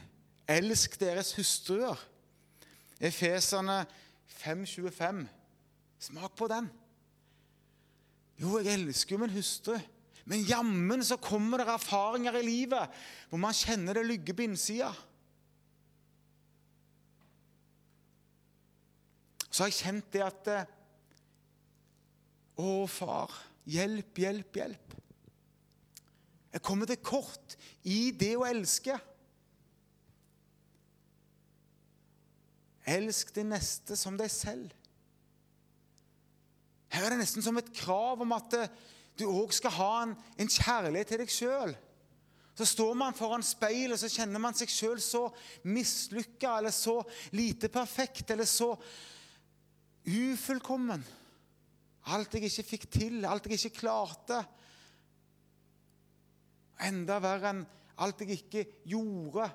elsk 0.51 0.99
deres 0.99 1.31
hustruer. 1.39 2.03
Efeserne 2.99 3.85
5,25. 4.43 5.23
Smak 6.11 6.35
på 6.37 6.51
den. 6.51 6.67
Jo, 8.43 8.59
jeg 8.59 8.81
elsker 8.81 9.15
jo 9.15 9.23
min 9.23 9.37
hustru. 9.39 9.79
Men 10.27 10.43
jammen 10.43 11.07
så 11.07 11.21
kommer 11.23 11.63
det 11.63 11.71
erfaringer 11.71 12.41
i 12.41 12.47
livet 12.47 13.03
hvor 13.31 13.39
man 13.39 13.55
kjenner 13.55 13.95
det 13.95 14.09
lygge 14.09 14.35
på 14.35 14.49
innsida. 14.49 14.91
Så 19.55 19.63
har 19.63 19.71
jeg 19.71 19.85
kjent 19.85 20.11
det 20.11 20.23
at 20.27 20.49
eh, 20.51 20.71
Å, 22.59 22.87
far, 22.87 23.33
hjelp, 23.67 24.19
hjelp, 24.23 24.57
hjelp. 24.61 24.93
Jeg 26.55 26.63
kommer 26.63 26.87
til 26.87 27.01
kort 27.03 27.57
i 27.91 28.13
det 28.15 28.31
å 28.39 28.45
elske. 28.47 28.95
Elsk 32.95 33.33
det 33.35 33.47
neste 33.49 33.99
som 33.99 34.19
deg 34.19 34.31
selv. 34.31 34.71
Her 36.95 37.09
er 37.09 37.15
det 37.17 37.23
nesten 37.25 37.43
som 37.43 37.59
et 37.59 37.73
krav 37.75 38.23
om 38.23 38.35
at 38.37 38.55
eh, 38.59 38.77
du 39.19 39.27
òg 39.27 39.55
skal 39.55 39.75
ha 39.79 39.91
en, 40.05 40.15
en, 40.39 40.51
kjærlighet 40.51 41.11
til 41.11 41.23
deg 41.25 41.35
sjøl. 41.35 41.75
Så 42.55 42.71
står 42.71 42.95
man 42.99 43.19
foran 43.19 43.43
speilet, 43.43 43.99
så 43.99 44.11
kjenner 44.11 44.43
man 44.43 44.55
seg 44.55 44.71
sjøl 44.71 45.03
så 45.03 45.27
mislykka 45.67 46.61
eller 46.61 46.75
så 46.75 47.01
lite 47.35 47.71
perfekt 47.71 48.31
eller 48.31 48.47
så 48.47 48.77
ufullkommen. 50.05 51.05
Alt 52.13 52.37
jeg 52.37 52.51
ikke 52.51 52.67
fikk 52.69 52.89
til, 52.93 53.25
alt 53.25 53.47
jeg 53.49 53.59
ikke 53.59 53.81
klarte. 53.85 54.43
Enda 56.85 57.21
verre 57.23 57.53
enn 57.55 57.63
alt 58.05 58.25
jeg 58.25 58.41
ikke 58.41 58.65
gjorde, 58.91 59.47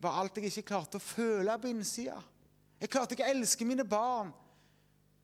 var 0.00 0.20
alt 0.20 0.36
jeg 0.38 0.50
ikke 0.50 0.68
klarte 0.70 1.00
å 1.00 1.04
føle 1.04 1.56
på 1.60 1.70
innsida. 1.72 2.18
Jeg 2.80 2.92
klarte 2.92 3.16
ikke 3.16 3.26
å 3.26 3.32
elske 3.32 3.66
mine 3.68 3.84
barn. 3.84 4.30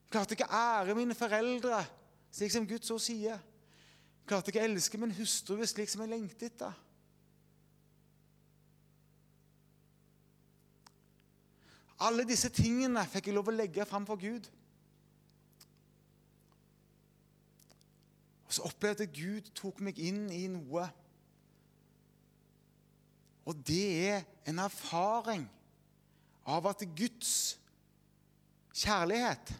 Jeg 0.06 0.14
klarte 0.16 0.36
ikke 0.36 0.48
å 0.48 0.58
ære 0.58 0.96
mine 0.96 1.16
foreldre, 1.16 1.80
slik 2.34 2.52
som 2.52 2.66
Gud 2.68 2.84
så 2.84 2.98
sier. 3.00 3.38
Jeg 3.38 4.28
klarte 4.28 4.52
ikke 4.52 4.64
å 4.64 4.68
elske 4.68 5.00
min 5.00 5.14
hustru 5.16 5.60
slik 5.64 5.90
som 5.92 6.02
jeg 6.04 6.12
lengtet 6.12 6.50
etter. 6.50 6.74
Alle 12.04 12.26
disse 12.28 12.50
tingene 12.52 13.04
fikk 13.08 13.30
jeg 13.30 13.36
lov 13.38 13.48
å 13.48 13.56
legge 13.56 13.86
fram 13.88 14.04
for 14.08 14.20
Gud. 14.20 14.48
Og 18.46 18.54
så 18.54 18.66
opplevde 18.68 19.06
jeg 19.06 19.10
at 19.10 19.18
Gud 19.18 19.52
tok 19.56 19.80
meg 19.84 19.98
inn 19.98 20.26
i 20.30 20.44
noe. 20.52 20.84
Og 23.46 23.62
det 23.66 23.84
er 24.10 24.26
en 24.50 24.60
erfaring 24.66 25.46
av 26.46 26.66
at 26.70 26.84
Guds 26.98 27.56
kjærlighet 28.76 29.54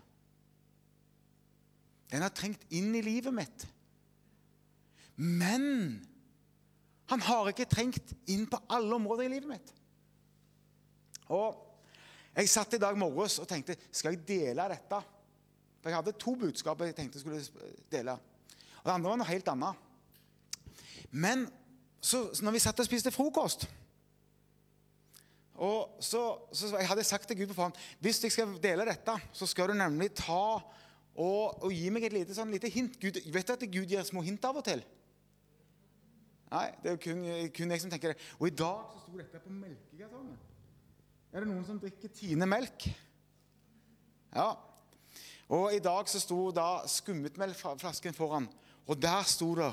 Den 2.07 2.23
har 2.23 2.31
trengt 2.31 2.63
inn 2.71 2.93
i 2.95 3.03
livet 3.03 3.35
mitt. 3.35 3.65
Men 5.19 5.65
han 7.11 7.23
har 7.27 7.51
ikke 7.51 7.67
trengt 7.67 8.13
inn 8.31 8.45
på 8.47 8.61
alle 8.71 8.95
områder 8.95 9.27
i 9.27 9.33
livet 9.33 9.51
mitt. 9.51 9.73
Og 11.35 11.66
Jeg 12.37 12.51
satt 12.53 12.75
i 12.77 12.81
dag 12.81 12.99
morges 13.01 13.39
og 13.41 13.49
tenkte 13.49 13.79
skal 13.89 14.13
jeg 14.13 14.27
dele 14.29 14.69
dette. 14.69 15.01
For 15.81 15.93
Jeg 15.93 16.01
hadde 16.01 16.19
to 16.21 16.35
budskap 16.37 16.81
jeg 16.85 16.97
tenkte 16.97 17.21
jeg 17.21 17.25
skulle 17.25 17.73
dele. 17.93 18.17
Og 18.83 18.85
Det 18.85 18.93
andre 18.93 19.11
var 19.11 19.21
noe 19.23 19.31
helt 19.31 19.49
annet. 19.49 19.83
Men 21.11 21.47
så, 22.01 22.27
når 22.43 22.57
vi 22.57 22.63
satt 22.63 22.81
og 22.81 22.89
spiste 22.89 23.15
frokost 23.15 23.69
og 25.57 25.97
så, 26.05 26.21
så 26.53 26.69
Jeg 26.77 26.89
hadde 26.89 27.05
sagt 27.05 27.29
til 27.29 27.39
Gud 27.39 27.47
på 27.49 27.55
forhånd 27.57 27.79
hvis 28.05 28.21
jeg 28.23 28.33
skal 28.35 28.59
dele 28.63 28.85
dette, 28.85 29.15
så 29.33 29.47
skal 29.49 29.71
du 29.71 29.79
nemlig 29.79 30.11
ta 30.19 30.61
og, 31.17 31.63
og 31.65 31.71
gi 31.73 31.89
meg 31.89 32.05
et 32.05 32.13
lite, 32.13 32.35
sånn, 32.37 32.53
lite 32.53 32.69
hint. 32.69 32.99
Gud, 33.01 33.17
vet 33.33 33.49
du 33.49 33.53
at 33.55 33.65
Gud 33.73 33.89
gir 33.89 34.05
små 34.05 34.21
hint 34.21 34.45
av 34.45 34.59
og 34.61 34.67
til? 34.67 34.83
Nei, 36.53 36.67
det 36.83 36.91
er 36.91 36.99
jo 36.99 37.01
kun, 37.07 37.23
kun 37.57 37.73
jeg 37.73 37.83
som 37.83 37.95
tenker 37.95 38.13
det. 38.13 38.27
Og 38.37 38.51
i 38.51 38.55
dag 38.55 38.85
så 38.93 39.01
sto 39.07 39.17
dette 39.17 39.41
på 39.41 39.55
melkekartongen. 39.55 40.37
Er 41.37 41.45
det 41.45 41.51
noen 41.51 41.67
som 41.69 41.77
drikker 41.77 42.09
Tine 42.17 42.47
melk? 42.49 42.87
Ja. 44.33 44.55
Og 45.53 45.75
i 45.77 45.83
dag 45.85 46.09
så 46.09 46.17
sto 46.23 46.39
da 46.49 46.79
skummetmelkflasken 46.89 48.17
foran, 48.17 48.47
og 48.89 48.97
der 48.97 49.27
sto 49.29 49.51
det 49.59 49.69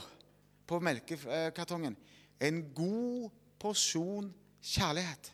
på 0.68 0.82
melkekartongen 0.84 1.96
en 2.44 2.60
god 2.76 3.30
porsjon 3.64 4.28
kjærlighet. 4.60 5.30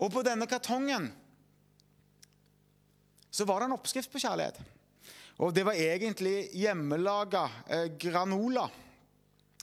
Og 0.00 0.08
på 0.16 0.24
denne 0.24 0.48
kartongen 0.48 1.10
så 3.28 3.44
var 3.44 3.60
det 3.60 3.68
en 3.68 3.76
oppskrift 3.76 4.14
på 4.14 4.24
kjærlighet. 4.24 4.62
Og 5.44 5.52
det 5.52 5.66
var 5.68 5.76
egentlig 5.76 6.48
hjemmelaga 6.56 7.44
eh, 7.68 7.86
granola. 8.00 8.64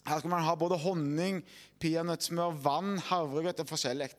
Her 0.05 0.21
skal 0.21 0.29
man 0.29 0.45
ha 0.45 0.53
både 0.53 0.77
honning, 0.85 1.41
peanøttsmør, 1.81 2.57
vann, 2.63 2.97
havregrøt 3.09 3.63
og 3.63 3.69
forskjellig. 3.69 4.09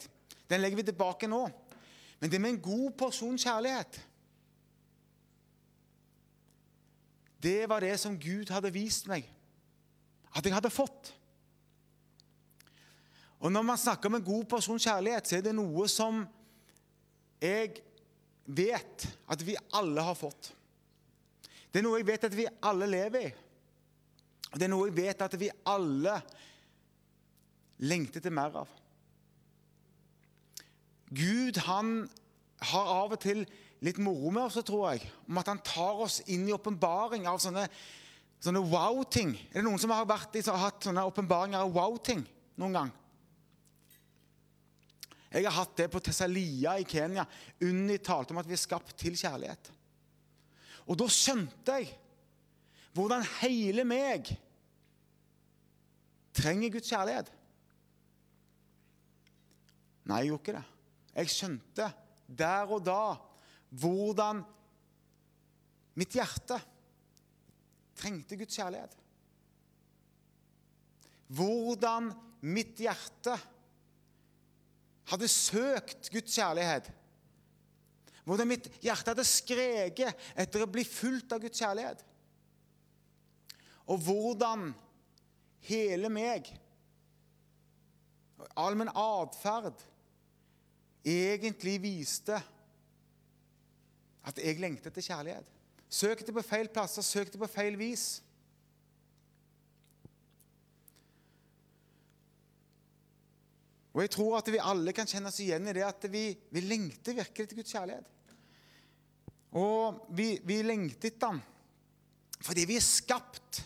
Den 0.51 0.63
legger 0.63 0.81
vi 0.81 0.89
tilbake 0.91 1.31
nå. 1.31 1.45
Men 2.21 2.31
det 2.31 2.41
med 2.41 2.55
en 2.55 2.63
god 2.63 2.91
porsjon 2.99 3.39
kjærlighet 3.41 4.01
Det 7.43 7.67
var 7.67 7.83
det 7.83 7.97
som 7.99 8.15
Gud 8.15 8.53
hadde 8.55 8.71
vist 8.71 9.09
meg 9.11 9.27
at 10.33 10.47
jeg 10.47 10.55
hadde 10.55 10.71
fått. 10.71 11.11
Og 13.43 13.51
Når 13.53 13.65
man 13.67 13.79
snakker 13.79 14.09
om 14.09 14.15
en 14.15 14.25
god 14.25 14.45
porsjon 14.49 14.79
kjærlighet, 14.79 15.27
så 15.27 15.37
er 15.37 15.43
det 15.49 15.55
noe 15.57 15.89
som 15.91 16.23
jeg 17.43 17.83
vet 18.47 19.07
at 19.27 19.43
vi 19.43 19.57
alle 19.75 20.05
har 20.07 20.15
fått. 20.15 20.53
Det 21.73 21.81
er 21.81 21.87
noe 21.89 21.99
jeg 21.99 22.07
vet 22.07 22.29
at 22.29 22.37
vi 22.37 22.47
alle 22.63 22.87
lever 22.87 23.27
i. 23.27 23.33
Det 24.53 24.67
er 24.69 24.71
noe 24.71 24.87
jeg 24.87 24.97
vet 25.01 25.27
at 25.27 25.35
vi 25.41 25.51
alle 25.67 26.15
lengter 27.83 28.23
til 28.23 28.35
mer 28.35 28.63
av. 28.63 28.71
Gud 31.13 31.59
han 31.67 32.07
har 32.73 32.93
av 32.95 33.17
og 33.17 33.21
til 33.21 33.43
litt 33.83 33.99
moro 34.01 34.31
med 34.31 34.47
oss, 34.47 34.61
tror 34.65 34.93
jeg, 34.93 35.11
om 35.27 35.41
at 35.41 35.51
han 35.51 35.61
tar 35.67 36.05
oss 36.05 36.21
inn 36.31 36.47
i 36.49 36.55
åpenbaring 36.55 37.27
av 37.29 37.41
sånne, 37.43 37.67
sånne 38.43 38.63
wow-ting. 38.71 39.35
Er 39.51 39.61
det 39.61 39.67
noen 39.67 39.83
som 39.83 39.93
har 39.95 40.07
vært, 40.09 40.39
har 40.47 40.67
hatt 40.69 40.87
sånne 40.87 41.05
åpenbaringer 41.11 41.65
av 41.65 41.75
wow-ting 41.75 42.23
noen 42.63 42.79
gang? 42.79 42.93
Jeg 45.33 45.49
har 45.49 45.57
hatt 45.57 45.77
det 45.81 45.89
på 45.89 46.01
Tessalia 46.05 46.77
i 46.79 46.87
Kenya. 46.89 47.25
Unni 47.65 47.97
talte 48.05 48.35
om 48.35 48.41
at 48.43 48.49
vi 48.49 48.55
er 48.55 48.61
skapt 48.61 48.93
til 49.01 49.17
kjærlighet. 49.17 49.71
Og 50.93 50.99
da 51.01 51.09
skjønte 51.11 51.79
jeg 51.81 51.93
hvordan 52.93 53.25
hele 53.41 53.87
meg 53.89 54.29
trenger 56.37 56.75
Guds 56.75 56.91
kjærlighet. 56.93 57.31
Nei, 60.09 60.23
jeg 60.23 60.33
gjorde 60.33 60.43
ikke 60.43 60.57
det. 60.57 60.65
Jeg 61.13 61.33
skjønte 61.33 61.89
der 62.33 62.73
og 62.73 62.83
da 62.87 63.03
hvordan 63.83 64.41
mitt 66.01 66.17
hjerte 66.17 66.59
trengte 67.97 68.37
Guds 68.41 68.57
kjærlighet. 68.57 68.97
Hvordan 71.33 72.11
mitt 72.45 72.81
hjerte 72.83 73.37
hadde 75.13 75.29
søkt 75.29 76.11
Guds 76.13 76.35
kjærlighet. 76.35 76.89
Hvordan 78.25 78.49
mitt 78.49 78.69
hjerte 78.85 79.13
hadde 79.13 79.27
skreket 79.27 80.29
etter 80.39 80.65
å 80.65 80.71
bli 80.71 80.85
fulgt 80.87 81.35
av 81.35 81.43
Guds 81.43 81.61
kjærlighet. 81.61 82.05
Og 83.91 83.99
hvordan 84.07 84.71
hele 85.67 86.11
meg, 86.13 86.49
all 88.59 88.77
min 88.79 88.91
atferd, 88.95 89.81
egentlig 91.05 91.79
viste 91.83 92.37
at 94.23 94.39
jeg 94.39 94.61
lengtet 94.63 94.93
etter 94.93 95.05
kjærlighet. 95.05 95.49
Søkte 95.93 96.33
på 96.33 96.45
feil 96.47 96.71
plasser, 96.73 97.05
søkte 97.05 97.41
på 97.41 97.49
feil 97.51 97.77
vis. 97.79 98.23
Og 103.93 104.01
jeg 104.01 104.13
tror 104.15 104.39
at 104.39 104.49
vi 104.49 104.61
alle 104.63 104.95
kan 104.97 105.09
kjenne 105.09 105.29
oss 105.29 105.41
igjen 105.45 105.69
i 105.69 105.75
det 105.77 105.85
at 105.85 106.07
vi, 106.13 106.31
vi 106.55 106.63
lengter 106.65 107.19
virkelig 107.19 107.49
til 107.49 107.59
Guds 107.61 107.75
kjærlighet. 107.75 108.07
Og 109.61 110.07
vi, 110.17 110.39
vi 110.49 110.63
lengter 110.65 111.11
etter 111.11 111.35
den 111.35 111.43
fordi 112.43 112.65
vi 112.67 112.75
er 112.75 112.83
skapt. 112.83 113.61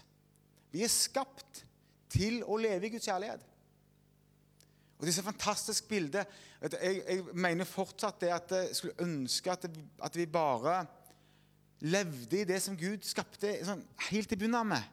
Vi 0.68 0.83
er 0.85 0.90
skapt 0.92 1.62
til 2.12 2.42
å 2.44 2.59
leve 2.61 2.85
i 2.85 2.90
Guds 2.92 3.07
kjærlighet. 3.09 3.46
Og 4.99 5.05
Det 5.05 5.09
er 5.09 5.16
så 5.16 5.25
fantastisk 5.25 5.88
bilde. 5.88 6.27
Jeg, 6.72 7.02
jeg, 7.07 7.24
mener 7.35 7.68
fortsatt 7.68 8.20
det 8.22 8.33
at 8.35 8.52
jeg 8.57 8.76
skulle 8.79 9.05
ønske 9.05 9.52
at, 9.52 9.66
det, 9.68 9.83
at, 10.02 10.16
vi 10.16 10.26
bare 10.26 10.81
levde 11.85 12.40
i 12.40 12.48
det 12.48 12.59
som 12.64 12.79
Gud 12.79 13.05
skapte 13.07 13.52
sånn, 13.66 13.85
helt 14.09 14.33
i 14.33 14.38
bunnen 14.40 14.59
av 14.59 14.66
med. 14.70 14.88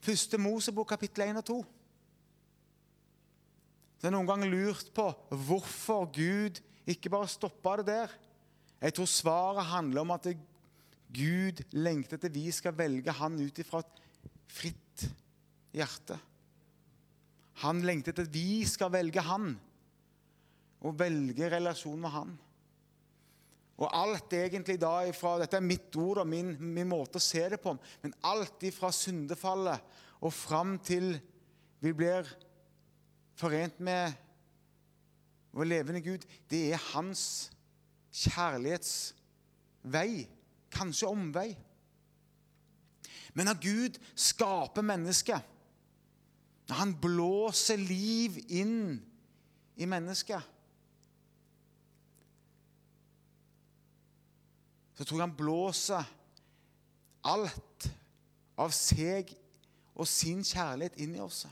Første 0.00 0.40
Mosebok 0.40 0.88
kapittel 0.94 1.28
1 1.28 1.42
og 1.42 1.46
2. 1.50 1.58
Så 4.00 4.06
jeg 4.06 4.08
har 4.08 4.16
noen 4.16 4.30
ganger 4.30 4.48
lurt 4.48 4.88
på 4.96 5.06
hvorfor 5.44 6.08
Gud 6.16 6.62
ikke 6.88 7.12
bare 7.12 7.28
stoppa 7.28 7.76
det 7.80 7.90
der. 7.90 8.14
Jeg 8.80 8.96
tror 8.96 9.10
svaret 9.12 9.68
handler 9.68 10.06
om 10.06 10.14
at 10.16 10.30
Gud 11.12 11.60
lengter 11.76 12.16
til 12.16 12.32
vi 12.32 12.46
skal 12.54 12.76
velge 12.78 13.12
Han 13.12 13.36
ut 13.42 13.58
ifra 13.60 13.82
et 13.82 13.98
fritt 14.50 15.04
hjerte. 15.76 16.16
Han 17.60 17.82
lengter 17.84 18.16
til 18.16 18.24
at 18.24 18.32
vi 18.32 18.64
skal 18.64 18.92
velge 18.94 19.20
Han 19.26 19.52
og 20.80 20.96
velge 20.98 21.50
relasjon 21.52 22.00
med 22.00 22.10
Han. 22.14 22.38
Og 23.80 23.88
alt 23.96 24.32
egentlig 24.36 24.76
da 24.80 25.06
ifra, 25.08 25.38
Dette 25.40 25.56
er 25.56 25.64
mitt 25.64 25.96
ord 25.96 26.18
og 26.22 26.28
min, 26.28 26.56
min 26.60 26.88
måte 26.88 27.16
å 27.16 27.24
se 27.24 27.48
det 27.48 27.60
på. 27.62 27.78
Men 28.02 28.14
alt 28.28 28.62
ifra 28.68 28.92
syndefallet 28.92 29.80
og 30.20 30.32
fram 30.36 30.78
til 30.84 31.14
vi 31.80 31.92
blir 31.96 32.28
forent 33.40 33.80
med 33.80 34.12
vår 35.56 35.64
levende 35.64 36.00
Gud, 36.04 36.20
det 36.50 36.74
er 36.74 36.88
hans 36.92 37.50
kjærlighetsvei. 38.12 40.28
Kanskje 40.70 41.08
omvei. 41.08 41.56
Men 43.34 43.46
når 43.48 43.58
Gud 43.64 43.98
skaper 44.14 44.82
mennesket, 44.84 45.40
når 46.68 46.76
han 46.78 46.94
blåser 47.02 47.76
liv 47.80 48.36
inn 48.60 49.00
i 49.80 49.86
mennesket 49.90 50.59
Så 55.00 55.06
tror 55.08 55.16
jeg 55.16 55.24
han 55.24 55.36
blåser 55.36 56.08
alt 57.24 57.86
av 58.60 58.68
seg 58.76 59.30
og 59.96 60.04
sin 60.04 60.42
kjærlighet 60.44 60.98
inn 61.00 61.14
i 61.16 61.22
oss. 61.24 61.46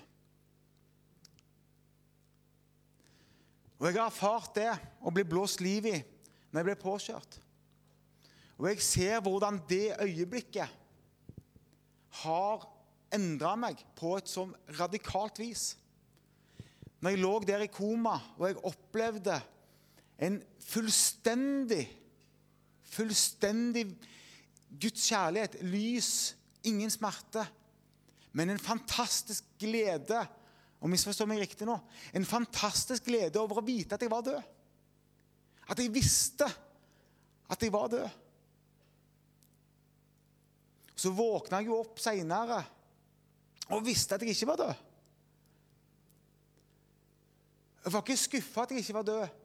Og 3.78 3.86
jeg 3.86 3.96
har 3.96 4.10
erfart 4.10 4.52
det 4.58 4.68
å 5.00 5.12
bli 5.16 5.24
blåst 5.24 5.62
liv 5.64 5.86
i 5.88 5.94
når 5.96 6.60
jeg 6.60 6.66
ble 6.66 6.74
påkjørt. 6.82 7.38
Og 8.60 8.68
jeg 8.68 8.84
ser 8.84 9.22
hvordan 9.24 9.62
det 9.70 9.96
øyeblikket 9.96 10.68
har 12.20 12.66
endra 13.16 13.54
meg 13.56 13.80
på 13.96 14.12
et 14.18 14.28
sånn 14.28 14.52
radikalt 14.76 15.40
vis. 15.40 15.70
Når 17.00 17.16
jeg 17.16 17.22
lå 17.24 17.32
der 17.48 17.64
i 17.64 17.70
koma 17.72 18.18
og 18.36 18.44
jeg 18.50 18.60
opplevde 18.74 19.38
en 20.20 20.36
fullstendig, 20.68 21.86
fullstendig 22.92 23.86
Guds 24.68 25.06
kjærlighet, 25.08 25.56
lys 25.64 26.10
ingen 26.68 26.90
smerte, 26.92 27.44
men 28.36 28.52
en 28.52 28.60
fantastisk 28.60 29.46
glede. 29.60 30.20
Og 30.78 30.90
misforstå 30.92 31.26
meg 31.26 31.40
riktig 31.42 31.66
nå. 31.66 31.74
En 32.14 32.26
fantastisk 32.28 33.08
glede 33.08 33.40
over 33.40 33.58
å 33.58 33.66
vite 33.66 33.96
at 33.96 34.04
jeg 34.04 34.12
var 34.12 34.22
død. 34.22 34.42
At 35.68 35.80
jeg 35.82 35.90
visste 35.90 36.46
at 37.48 37.64
jeg 37.64 37.72
var 37.74 37.88
død. 37.90 38.06
Så 40.98 41.10
våkna 41.14 41.58
jeg 41.62 41.70
jo 41.70 41.80
opp 41.80 41.98
seinere 42.02 42.60
og 43.74 43.84
visste 43.86 44.16
at 44.16 44.22
jeg 44.24 44.36
ikke 44.36 44.50
var 44.52 44.60
død. 44.62 44.84
Jeg 47.84 47.94
var 47.94 48.04
ikke 48.04 48.20
skuffa 48.20 48.64
at 48.64 48.72
jeg 48.74 48.84
ikke 48.84 48.96
var 48.98 49.06
død, 49.08 49.36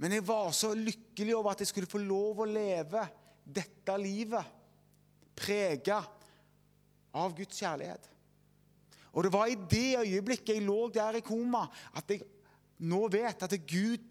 men 0.00 0.16
jeg 0.16 0.24
var 0.24 0.48
så 0.56 0.72
lykkelig 0.76 1.34
over 1.36 1.52
at 1.52 1.60
jeg 1.60 1.70
skulle 1.70 1.90
få 1.90 2.00
lov 2.00 2.40
å 2.40 2.48
leve 2.48 3.02
dette 3.44 3.96
livet 4.00 4.56
prega 5.36 6.00
av 7.20 7.34
Guds 7.36 7.60
kjærlighet. 7.60 8.08
Og 9.10 9.26
det 9.26 9.32
var 9.34 9.50
i 9.50 9.58
det 9.58 10.00
øyeblikket 10.04 10.54
jeg 10.54 10.64
lå 10.64 10.86
der 10.94 11.18
i 11.18 11.24
koma, 11.26 11.66
at 11.98 12.12
jeg 12.12 12.24
nå 12.80 13.02
vet 13.12 13.42
at 13.44 13.54
Gud 13.68 14.06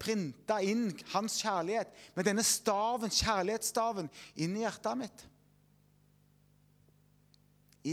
printa 0.00 0.58
inn 0.64 0.88
hans 1.12 1.38
kjærlighet 1.42 1.92
med 2.16 2.26
denne 2.26 2.42
staven, 2.46 3.12
kjærlighetsstaven, 3.12 4.08
inn 4.42 4.56
i 4.58 4.64
hjertet 4.64 4.98
mitt. 4.98 5.24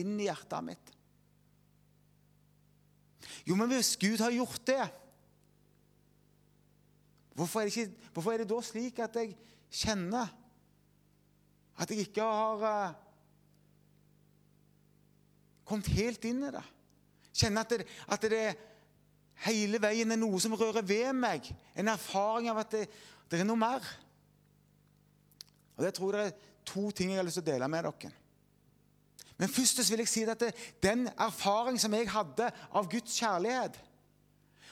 Inn 0.01 0.15
i 0.17 0.25
hjertet 0.25 0.65
mitt. 0.65 0.93
Jo, 3.45 3.58
men 3.60 3.69
hvis 3.69 3.93
Gud 4.01 4.23
har 4.23 4.34
gjort 4.34 4.63
det, 4.65 4.86
hvorfor 7.36 7.62
er 7.62 7.71
ikke, 7.71 7.89
hvorfor 8.13 8.34
er 8.34 8.43
det 8.43 8.50
da 8.50 8.62
slik 8.63 9.00
at 9.04 9.17
jeg 9.19 9.36
kjenner 9.76 10.32
at 11.76 11.91
jeg 11.91 12.06
ikke 12.06 12.24
har 12.24 12.62
uh, 12.63 12.93
kommet 15.67 15.91
helt 15.98 16.24
inn 16.28 16.45
i 16.48 16.54
det? 16.56 16.63
Kjenner 17.36 17.65
at 17.65 17.74
det, 17.76 17.88
at 18.15 18.28
det 18.32 18.43
hele 19.43 19.82
veien 19.84 20.15
er 20.15 20.19
noe 20.19 20.39
som 20.39 20.56
rører 20.56 20.86
ved 20.88 21.12
meg. 21.17 21.50
En 21.76 21.91
erfaring 21.91 22.48
av 22.52 22.62
at 22.63 22.78
det, 22.78 22.86
det 23.32 23.41
er 23.41 23.48
noe 23.48 23.60
mer. 23.60 23.84
Og 25.76 25.84
Det 25.84 25.93
tror 25.98 26.15
jeg 26.15 26.32
er 26.32 26.54
to 26.65 26.91
ting 26.95 27.12
jeg 27.12 27.19
har 27.19 27.28
lyst 27.28 27.41
til 27.41 27.43
å 27.43 27.52
dele 27.52 27.67
med 27.71 27.89
dere. 27.89 28.13
Men 29.36 29.52
først 29.52 29.84
vil 29.91 30.00
jeg 30.00 30.08
si 30.08 30.24
at 30.32 30.45
den 30.84 31.10
erfaring 31.19 31.76
som 31.82 31.93
jeg 31.93 32.08
hadde 32.08 32.48
av 32.71 32.88
Guds 32.88 33.17
kjærlighet, 33.19 33.76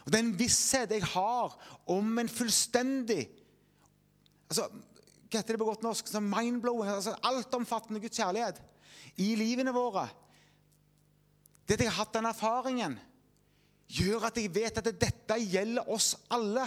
og 0.04 0.12
den 0.12 0.34
visshet 0.38 0.92
jeg 0.92 1.06
har 1.14 1.54
om 1.90 2.20
en 2.20 2.32
fullstendig 2.32 3.22
altså, 4.50 4.68
Hva 4.68 5.40
heter 5.40 5.56
det 5.56 5.62
på 5.62 5.70
godt 5.70 5.86
norsk? 5.86 6.12
Mind-blowing, 6.20 6.92
altså 6.92 7.16
altomfattende 7.26 8.02
Guds 8.04 8.20
kjærlighet 8.20 8.60
i 9.24 9.34
livene 9.38 9.74
våre. 9.74 10.08
Det 11.66 11.78
at 11.78 11.84
jeg 11.86 11.92
har 11.92 12.00
hatt 12.04 12.16
den 12.18 12.28
erfaringen, 12.30 12.98
gjør 13.94 14.28
at 14.28 14.38
jeg 14.38 14.52
vet 14.54 14.78
at 14.78 14.90
dette 15.00 15.38
gjelder 15.42 15.90
oss 15.90 16.14
alle. 16.34 16.66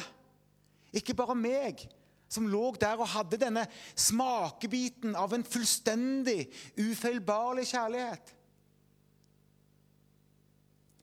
Ikke 0.96 1.14
bare 1.14 1.37
meg, 1.38 1.85
som 2.31 2.49
lå 2.51 2.72
der 2.81 2.99
og 2.99 3.11
hadde 3.12 3.38
denne 3.40 3.66
smakebiten 3.94 5.14
av 5.18 5.35
en 5.37 5.46
fullstendig, 5.46 6.46
ufeilbarlig 6.79 7.68
kjærlighet. 7.70 8.33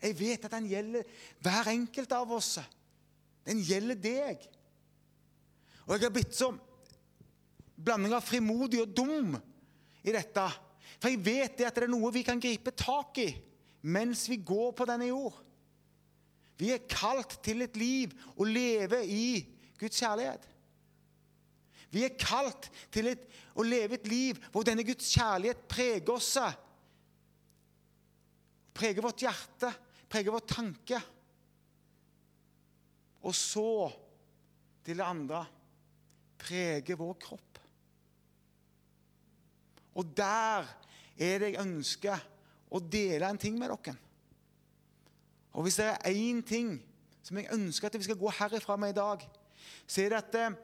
Jeg 0.04 0.18
vet 0.20 0.46
at 0.46 0.52
den 0.58 0.68
gjelder 0.68 1.08
hver 1.44 1.70
enkelt 1.72 2.12
av 2.16 2.32
oss. 2.36 2.58
Den 3.48 3.62
gjelder 3.64 4.00
deg. 4.00 4.44
Og 5.88 5.96
jeg 5.96 6.06
har 6.06 6.14
blitt 6.16 6.36
så 6.36 6.52
blanding 7.84 8.16
av 8.16 8.24
frimodig 8.24 8.82
og 8.84 8.94
dum 8.96 9.34
i 10.04 10.14
dette. 10.16 10.46
For 11.00 11.12
jeg 11.12 11.24
vet 11.24 11.58
det 11.60 11.68
at 11.68 11.80
det 11.80 11.88
er 11.88 11.92
noe 11.92 12.12
vi 12.16 12.24
kan 12.28 12.42
gripe 12.42 12.76
tak 12.76 13.20
i 13.24 13.32
mens 13.84 14.28
vi 14.32 14.40
går 14.40 14.72
på 14.78 14.88
denne 14.88 15.10
jord. 15.10 15.36
Vi 16.60 16.70
er 16.72 16.86
kalt 16.88 17.40
til 17.44 17.66
et 17.66 17.76
liv 17.80 18.14
å 18.40 18.48
leve 18.48 19.02
i 19.04 19.44
Guds 19.80 20.00
kjærlighet. 20.00 20.46
Vi 21.94 22.06
er 22.06 22.16
kalt 22.18 22.70
til 22.94 23.12
et, 23.12 23.26
å 23.54 23.66
leve 23.66 23.98
et 24.00 24.08
liv 24.10 24.40
hvor 24.54 24.66
denne 24.66 24.86
Guds 24.88 25.12
kjærlighet 25.14 25.66
preger 25.70 26.14
oss. 26.16 26.32
Preger 28.74 29.06
vårt 29.06 29.26
hjerte, 29.26 29.70
preger 30.14 30.36
vår 30.36 30.46
tanke. 30.46 31.00
Og 33.26 33.34
så, 33.34 33.90
til 34.86 35.00
det 35.00 35.08
andre, 35.08 35.42
preger 36.38 37.00
vår 37.00 37.16
kropp. 37.24 37.60
Og 39.98 40.10
der 40.18 40.70
er 41.18 41.42
det 41.42 41.54
jeg 41.54 41.62
ønsker 41.62 42.26
å 42.74 42.82
dele 42.82 43.30
en 43.30 43.42
ting 43.42 43.58
med 43.58 43.74
dere. 43.74 43.96
Og 45.54 45.66
hvis 45.66 45.78
det 45.82 45.92
er 45.92 46.18
én 46.18 46.42
ting 46.46 46.76
som 47.24 47.38
jeg 47.38 47.54
ønsker 47.54 47.88
at 47.88 47.98
vi 47.98 48.06
skal 48.08 48.20
gå 48.20 48.32
herifra 48.40 48.78
med 48.78 48.94
i 48.94 48.98
dag, 48.98 49.22
så 49.86 50.02
er 50.02 50.14
det 50.14 50.20
at 50.20 50.38
eh, 50.42 50.56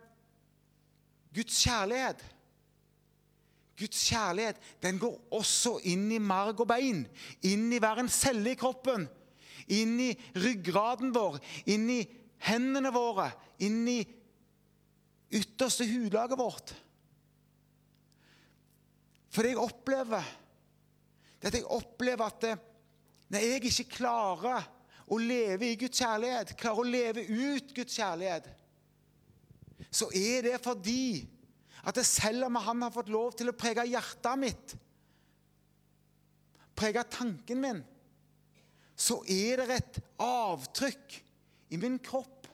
Guds 1.33 1.61
kjærlighet 1.61 2.25
Guds 3.79 4.01
kjærlighet 4.09 4.57
den 4.83 4.97
går 4.99 5.13
også 5.31 5.77
inn 5.87 6.09
i 6.11 6.19
marg 6.19 6.59
og 6.59 6.67
bein, 6.67 7.05
inn 7.47 7.69
i 7.71 7.79
hver 7.79 8.01
en 8.01 8.11
celle 8.11 8.51
i 8.51 8.59
kroppen. 8.59 9.05
Inn 9.69 9.99
i 10.01 10.09
ryggraden 10.39 11.13
vår, 11.13 11.37
inn 11.69 11.89
i 11.93 11.99
hendene 12.47 12.91
våre, 12.93 13.29
inn 13.61 13.83
i 13.89 13.99
ytterste 15.29 15.85
hudlaget 15.85 16.39
vårt. 16.39 16.73
For 19.29 19.45
det 19.45 19.53
jeg 19.53 19.61
opplever, 19.61 20.25
det 21.39 21.51
at 21.51 21.57
jeg 21.59 21.69
opplever 21.69 22.25
at 22.25 22.39
det, 22.43 22.55
når 23.29 23.45
jeg 23.45 23.59
ikke 23.69 23.97
klarer 23.99 24.65
å 25.09 25.19
leve 25.21 25.69
i 25.69 25.77
Guds 25.77 26.01
kjærlighet, 26.01 26.55
klarer 26.57 26.81
å 26.81 26.89
leve 26.89 27.25
ut 27.29 27.75
Guds 27.77 27.97
kjærlighet, 27.97 28.49
så 29.89 30.09
er 30.17 30.43
det 30.45 30.57
fordi 30.61 31.27
at 31.85 31.95
det 31.95 32.05
selv 32.05 32.49
om 32.49 32.57
han 32.59 32.83
har 32.83 32.93
fått 32.93 33.11
lov 33.13 33.37
til 33.37 33.51
å 33.51 33.57
prege 33.57 33.85
hjertet 33.89 34.41
mitt, 34.41 34.75
prege 36.77 37.05
tanken 37.11 37.61
min, 37.61 37.79
så 38.99 39.21
er 39.31 39.61
det 39.63 39.77
et 39.77 39.99
avtrykk 40.21 41.19
i 41.71 41.79
min 41.79 41.97
kropp 42.03 42.49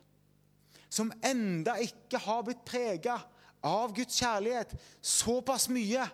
som 0.95 1.11
enda 1.25 1.75
ikke 1.81 2.21
har 2.23 2.43
blitt 2.45 2.63
prega 2.67 3.17
av 3.65 3.93
Guds 3.97 4.19
kjærlighet 4.21 4.75
såpass 5.01 5.67
mye 5.73 6.05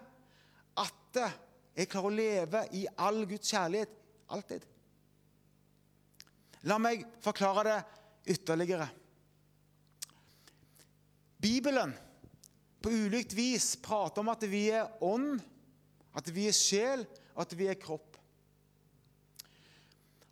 at 0.81 1.19
jeg 1.75 1.89
klarer 1.91 2.07
å 2.07 2.15
leve 2.15 2.61
i 2.79 2.85
all 2.99 3.23
Guds 3.29 3.51
kjærlighet 3.51 3.91
alltid. 4.31 4.63
La 6.69 6.77
meg 6.81 7.03
forklare 7.23 7.63
det 7.67 8.35
ytterligere. 8.35 8.87
Bibelen 11.41 11.93
på 12.81 12.91
ulikt 12.93 13.33
vis 13.33 13.73
prater 13.81 14.21
om 14.21 14.29
at 14.33 14.43
vi 14.49 14.67
er 14.73 14.89
ånd, 15.05 15.41
at 16.17 16.27
vi 16.33 16.47
er 16.49 16.55
sjel, 16.55 17.05
og 17.33 17.43
at 17.45 17.55
vi 17.57 17.69
er 17.71 17.79
kropp. 17.81 18.10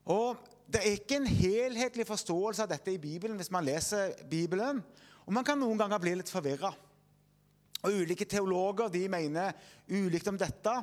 Og 0.09 0.45
Det 0.69 0.83
er 0.83 0.99
ikke 0.99 1.17
en 1.17 1.25
helhetlig 1.25 2.05
forståelse 2.05 2.61
av 2.61 2.69
dette 2.69 2.91
i 2.93 2.99
Bibelen 3.01 3.39
hvis 3.39 3.49
man 3.49 3.65
leser 3.65 4.11
Bibelen. 4.29 4.83
Og 5.25 5.33
man 5.33 5.45
kan 5.45 5.57
noen 5.57 5.79
ganger 5.79 6.01
bli 6.01 6.13
litt 6.19 6.29
forvirra. 6.29 6.69
Ulike 7.89 8.27
teologer 8.29 8.91
de 8.93 9.01
mener 9.09 9.55
ulikt 9.89 10.29
om 10.29 10.37
dette. 10.37 10.75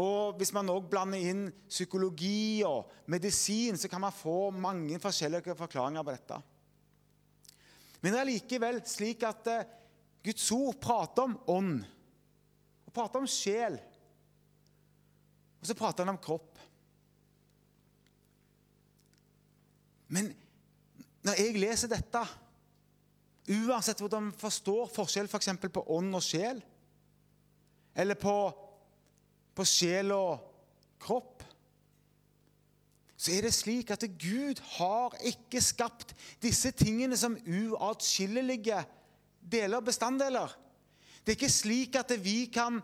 Og 0.00 0.38
Hvis 0.40 0.54
man 0.56 0.70
òg 0.72 0.88
blander 0.88 1.20
inn 1.20 1.44
psykologi 1.68 2.62
og 2.64 2.88
medisin, 3.12 3.76
så 3.76 3.90
kan 3.92 4.00
man 4.00 4.16
få 4.16 4.48
mange 4.56 4.96
forskjellige 5.02 5.56
forklaringer 5.58 6.06
på 6.06 6.14
dette. 6.16 6.38
Men 8.00 8.14
det 8.14 8.20
er 8.20 8.30
likevel 8.30 8.80
slik 8.88 9.22
at 9.28 9.48
eh, 9.52 9.66
Guds 10.24 10.48
ord 10.56 10.78
prater 10.80 11.28
om 11.28 11.36
ånd. 11.52 11.82
Og 12.88 12.94
prater 12.94 13.20
om 13.20 13.28
sjel. 13.28 13.76
Og 15.60 15.68
så 15.68 15.76
prater 15.78 16.06
han 16.06 16.16
om 16.16 16.22
kropp. 16.22 16.51
Men 20.12 20.30
når 21.24 21.38
jeg 21.38 21.60
leser 21.62 21.90
dette, 21.90 22.22
uansett 23.52 24.00
hvordan 24.02 24.28
man 24.28 24.38
forstår 24.38 24.90
forskjell 24.92 25.30
f.eks. 25.30 25.52
For 25.62 25.76
på 25.78 25.86
ånd 25.96 26.14
og 26.18 26.24
sjel, 26.24 26.60
eller 27.96 28.18
på, 28.20 28.34
på 29.56 29.66
sjel 29.68 30.12
og 30.16 30.48
kropp 31.02 31.42
så 33.22 33.30
er 33.30 33.44
det 33.46 33.52
slik 33.54 33.90
at 33.94 34.02
Gud 34.18 34.58
har 34.80 35.14
ikke 35.30 35.60
skapt 35.62 36.10
disse 36.42 36.72
tingene 36.74 37.14
som 37.14 37.36
uatskillelige 37.38 38.80
deler 39.52 39.84
bestanddeler. 39.84 40.50
Det 41.22 41.30
er 41.30 41.38
ikke 41.38 41.52
slik 41.54 41.98
at 42.00 42.10
vi 42.18 42.48
kan 42.50 42.80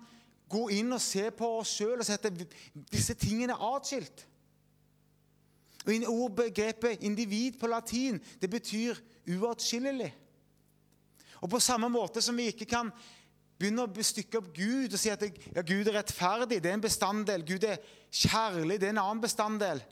gå 0.48 0.68
inn 0.76 0.94
og 0.94 1.02
se 1.02 1.24
på 1.34 1.48
oss 1.58 1.72
sjøl 1.80 1.98
og 1.98 2.06
si 2.06 2.14
at 2.14 2.28
disse 2.92 3.18
tingene 3.18 3.56
er 3.56 3.64
atskilt. 3.72 4.27
Og 5.88 6.08
Ordbegrepet 6.12 7.00
'individ' 7.00 7.58
på 7.58 7.66
latin 7.66 8.20
det 8.40 8.50
betyr 8.50 8.94
uatskillelig. 9.28 10.14
Og 11.40 11.50
På 11.50 11.60
samme 11.60 11.88
måte 11.88 12.22
som 12.22 12.36
vi 12.36 12.50
ikke 12.52 12.64
kan 12.68 12.90
begynne 13.58 13.82
å 13.82 13.90
bestykke 13.90 14.38
opp 14.38 14.50
Gud 14.54 14.92
og 14.92 15.00
si 15.00 15.10
at 15.10 15.22
ja, 15.22 15.62
Gud 15.62 15.88
er 15.88 15.98
rettferdig, 15.98 16.60
det 16.62 16.70
er 16.70 16.76
en 16.78 16.84
bestanddel. 16.84 17.44
Gud 17.46 17.64
er 17.64 17.80
kjærlig, 18.10 18.80
det 18.80 18.86
er 18.86 18.94
en 18.94 19.02
annen 19.02 19.22
bestanddel. 19.22 19.82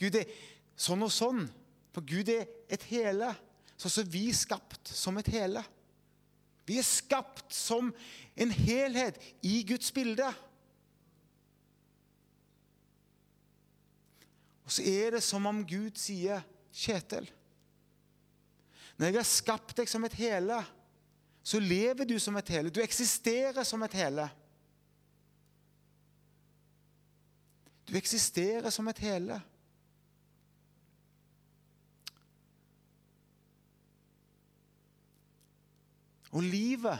Gud 0.00 0.18
er 0.20 0.28
sånn 0.76 1.04
og 1.06 1.12
sånn. 1.12 1.46
For 1.94 2.04
Gud 2.04 2.28
er 2.28 2.48
et 2.68 2.82
hele. 2.90 3.30
Sånn 3.78 3.94
som 3.94 4.10
vi 4.10 4.26
er 4.28 4.36
skapt 4.36 4.90
som 4.92 5.16
et 5.20 5.30
hele. 5.32 5.62
Vi 6.66 6.78
er 6.80 6.86
skapt 6.86 7.52
som 7.54 7.92
en 8.36 8.50
helhet 8.50 9.20
i 9.44 9.62
Guds 9.68 9.92
bilde. 9.92 10.26
Og 14.64 14.72
så 14.72 14.84
er 14.88 15.16
det 15.16 15.22
som 15.22 15.46
om 15.46 15.64
Gud 15.66 15.98
sier, 16.00 16.42
'Kjetil' 16.72 17.30
Når 18.96 19.06
jeg 19.06 19.16
har 19.18 19.26
skapt 19.26 19.76
deg 19.76 19.90
som 19.90 20.04
et 20.06 20.14
hele, 20.14 20.60
så 21.42 21.60
lever 21.60 22.06
du 22.08 22.14
som 22.22 22.36
et 22.36 22.48
hele. 22.54 22.70
Du 22.70 22.80
eksisterer 22.80 23.66
som 23.66 23.82
et 23.82 23.96
hele. 23.98 24.28
Du 27.84 27.96
eksisterer 27.98 28.70
som 28.70 28.88
et 28.88 29.02
hele. 29.02 29.40
Og 36.34 36.42
livet, 36.42 36.98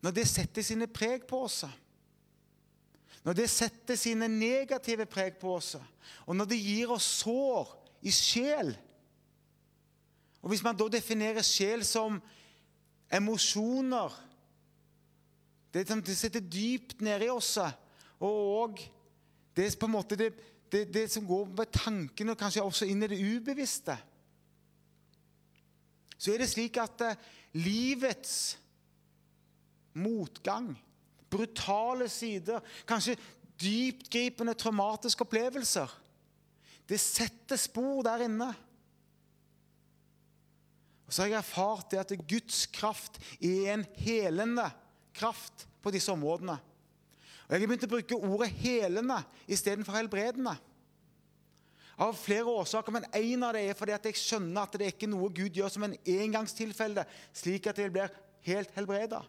når 0.00 0.14
det 0.16 0.28
setter 0.28 0.64
sine 0.64 0.86
preg 0.88 1.26
på 1.28 1.42
oss 1.44 1.64
Når 3.24 3.36
det 3.36 3.50
setter 3.52 3.98
sine 4.00 4.28
negative 4.32 5.04
preg 5.10 5.36
på 5.40 5.54
oss, 5.58 5.74
og 6.24 6.36
når 6.36 6.48
det 6.52 6.60
gir 6.62 6.92
oss 6.94 7.08
sår 7.20 7.74
i 8.00 8.12
sjel 8.14 8.72
og 10.40 10.48
Hvis 10.48 10.62
man 10.64 10.76
da 10.76 10.88
definerer 10.88 11.44
sjel 11.44 11.84
som 11.84 12.20
emosjoner 13.12 14.14
Det, 15.74 15.84
det 15.86 16.16
sitter 16.16 16.40
dypt 16.40 17.00
nede 17.00 17.28
i 17.28 17.30
oss. 17.30 17.58
Og 18.18 18.80
det 19.54 19.68
på 19.78 19.86
en 19.86 19.92
måte 19.92 20.16
det, 20.18 20.32
det, 20.72 20.88
det 20.90 21.04
som 21.12 21.26
går 21.26 21.44
med 21.54 21.70
tankene, 21.70 22.32
og 22.32 22.40
kanskje 22.40 22.64
også 22.64 22.88
inn 22.90 23.04
i 23.06 23.10
det 23.12 23.20
ubevisste. 23.22 23.94
Så 26.18 26.32
er 26.32 26.42
det 26.42 26.50
slik 26.50 26.74
at 26.82 27.04
uh, 27.06 27.14
livets 27.54 28.58
motgang, 29.94 30.72
brutale 31.30 32.08
sider, 32.10 32.60
kanskje 32.88 33.18
dyptgripende 33.60 34.54
traumatiske 34.58 35.24
opplevelser, 35.26 35.90
det 36.90 36.98
setter 36.98 37.58
spor 37.60 38.02
der 38.02 38.24
inne. 38.26 38.48
Og 41.06 41.14
så 41.14 41.22
har 41.22 41.30
jeg 41.30 41.38
erfart 41.38 41.92
det 41.92 42.00
at 42.02 42.16
Guds 42.30 42.64
kraft 42.74 43.20
er 43.38 43.76
en 43.76 43.84
helende 43.98 44.66
kraft 45.14 45.66
på 45.82 45.92
disse 45.94 46.10
områdene. 46.12 46.58
Og 47.50 47.54
Jeg 47.54 47.60
har 47.60 47.66
begynt 47.66 47.86
å 47.86 47.94
bruke 47.94 48.18
ordet 48.18 48.50
'helende' 48.50 49.24
istedenfor 49.48 49.92
'helbredende'. 49.92 50.56
Av 51.98 52.14
flere 52.14 52.44
årsaker, 52.46 52.92
men 52.92 53.04
en 53.14 53.42
av 53.42 53.52
det 53.52 53.68
er 53.68 53.74
fordi 53.74 53.92
at 53.92 54.04
jeg 54.04 54.14
skjønner 54.14 54.62
at 54.62 54.72
det 54.72 54.86
er 54.86 54.92
ikke 54.94 55.10
noe 55.10 55.28
Gud 55.28 55.50
gjør 55.50 55.68
som 55.68 55.82
en 55.82 55.96
engangstilfelle, 56.06 57.04
slik 57.34 57.66
at 57.66 57.76
det 57.76 57.92
blir 57.92 58.08
helt 58.42 58.70
helbreda. 58.74 59.20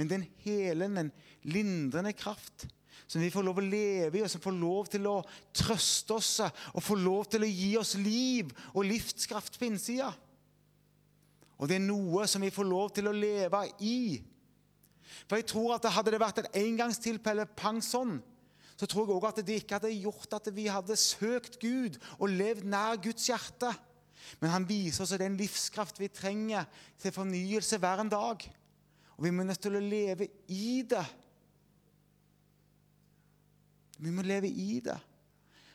Men 0.00 0.08
det 0.08 0.16
er 0.16 0.22
en 0.22 0.30
helende, 0.46 1.02
en 1.04 1.50
lindrende 1.52 2.14
kraft 2.16 2.64
som 3.10 3.20
vi 3.20 3.28
får 3.32 3.44
lov 3.44 3.58
å 3.60 3.64
leve 3.66 4.16
i, 4.16 4.22
og 4.24 4.30
som 4.32 4.40
får 4.40 4.54
lov 4.56 4.88
til 4.88 5.08
å 5.10 5.18
trøste 5.52 6.14
oss 6.14 6.30
og 6.46 6.84
får 6.86 7.00
lov 7.02 7.26
til 7.28 7.44
å 7.44 7.50
gi 7.50 7.70
oss 7.76 7.96
liv 8.00 8.52
og 8.70 8.86
livskraft 8.86 9.58
på 9.58 9.66
innsida. 9.66 10.08
Og 11.60 11.68
det 11.68 11.76
er 11.76 11.84
noe 11.84 12.24
som 12.30 12.40
vi 12.40 12.52
får 12.54 12.68
lov 12.70 12.92
til 12.96 13.10
å 13.10 13.14
leve 13.16 13.64
i. 13.84 14.20
For 15.26 15.36
jeg 15.36 15.48
tror 15.50 15.74
at 15.76 15.90
Hadde 15.90 16.14
det 16.14 16.22
vært 16.22 16.40
et 16.44 16.60
engangstilfelle 16.62 17.48
pang 17.58 17.82
sånn, 17.84 18.20
så 18.78 18.88
tror 18.88 19.10
jeg 19.10 19.18
òg 19.18 19.26
at 19.28 19.42
det 19.44 19.58
ikke 19.60 19.76
hadde 19.76 19.92
gjort 19.92 20.38
at 20.38 20.48
vi 20.56 20.64
hadde 20.72 20.96
søkt 20.96 21.58
Gud 21.60 21.98
og 22.16 22.32
levd 22.32 22.64
nær 22.64 22.96
Guds 23.02 23.26
hjerte. 23.28 23.74
Men 24.40 24.54
han 24.54 24.68
viser 24.68 25.04
oss 25.04 25.12
den 25.20 25.36
livskraft 25.36 26.00
vi 26.00 26.08
trenger 26.08 26.64
til 27.02 27.12
fornyelse 27.12 27.76
hver 27.82 28.00
en 28.06 28.14
dag. 28.14 28.46
Og 29.20 29.26
vi 29.26 29.34
må 29.36 29.44
nødt 29.44 29.60
til 29.60 29.76
å 29.76 29.82
leve 29.84 30.30
i 30.48 30.80
det. 30.88 31.04
Vi 34.00 34.12
må 34.16 34.24
leve 34.24 34.48
i 34.48 34.78
det. 34.80 34.96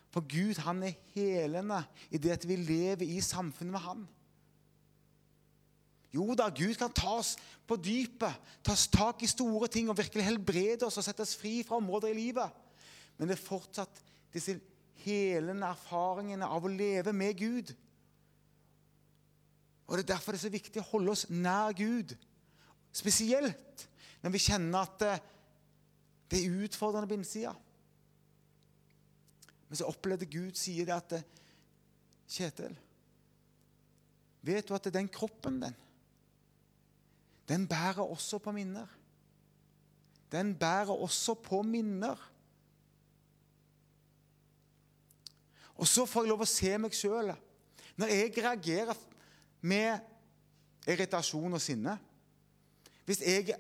For 0.10 0.26
Gud 0.26 0.58
han 0.66 0.82
er 0.88 0.96
helende 1.14 1.84
i 2.10 2.18
det 2.18 2.34
at 2.34 2.48
vi 2.50 2.58
lever 2.58 3.06
i 3.06 3.22
samfunnet 3.22 3.76
med 3.76 3.84
Han. 3.86 4.02
Jo 6.16 6.34
da, 6.34 6.48
Gud 6.50 6.74
kan 6.80 6.94
ta 6.96 7.18
oss 7.20 7.36
på 7.68 7.78
dypet, 7.78 8.42
ta 8.66 8.74
oss 8.74 8.88
tak 8.90 9.22
i 9.22 9.30
store 9.30 9.68
ting 9.70 9.92
og 9.92 10.00
virkelig 10.00 10.26
helbrede 10.26 10.88
oss 10.88 10.98
og 10.98 11.06
sette 11.06 11.22
oss 11.22 11.38
fri 11.38 11.60
fra 11.68 11.78
områder 11.78 12.16
i 12.16 12.18
livet. 12.18 12.62
Men 13.18 13.30
det 13.30 13.38
er 13.38 13.46
fortsatt 13.46 14.02
disse 14.34 14.56
helende 15.04 15.70
erfaringene 15.70 16.50
av 16.50 16.66
å 16.66 16.72
leve 16.72 17.14
med 17.14 17.38
Gud. 17.38 17.76
Og 19.86 20.00
Det 20.00 20.08
er 20.08 20.16
derfor 20.16 20.34
det 20.34 20.40
er 20.40 20.48
så 20.48 20.56
viktig 20.56 20.82
å 20.82 20.92
holde 20.96 21.14
oss 21.14 21.28
nær 21.30 21.76
Gud. 21.78 22.16
Spesielt 22.96 23.88
når 24.24 24.34
vi 24.34 24.42
kjenner 24.42 24.86
at 24.86 25.24
det 26.32 26.40
er 26.40 26.60
utfordrende 26.66 27.10
på 27.10 27.18
innsida. 27.20 27.52
Men 29.68 29.80
så 29.80 29.90
opplevde 29.90 30.30
Gud 30.30 30.56
sier 30.58 30.88
det 30.88 30.96
at 30.96 31.18
eh, 31.18 31.32
Kjetil, 32.26 32.74
vet 34.42 34.66
du 34.66 34.72
at 34.74 34.88
det 34.88 34.96
den 34.96 35.10
kroppen 35.14 35.60
den, 35.62 35.76
den 37.46 37.68
bærer 37.70 38.02
også 38.02 38.40
på 38.42 38.50
minner. 38.56 38.90
Den 40.34 40.56
bærer 40.58 40.90
også 40.90 41.36
på 41.38 41.60
minner. 41.62 42.18
Og 45.76 45.86
så 45.88 46.08
får 46.10 46.26
jeg 46.26 46.32
lov 46.32 46.42
å 46.42 46.50
se 46.50 46.72
meg 46.82 46.98
sjøl. 46.98 47.30
Når 48.02 48.14
jeg 48.16 48.34
reagerer 48.40 49.06
med 49.62 50.90
irritasjon 50.90 51.60
og 51.60 51.62
sinne 51.62 51.94
Hvis 53.06 53.22
jeg 53.22 53.54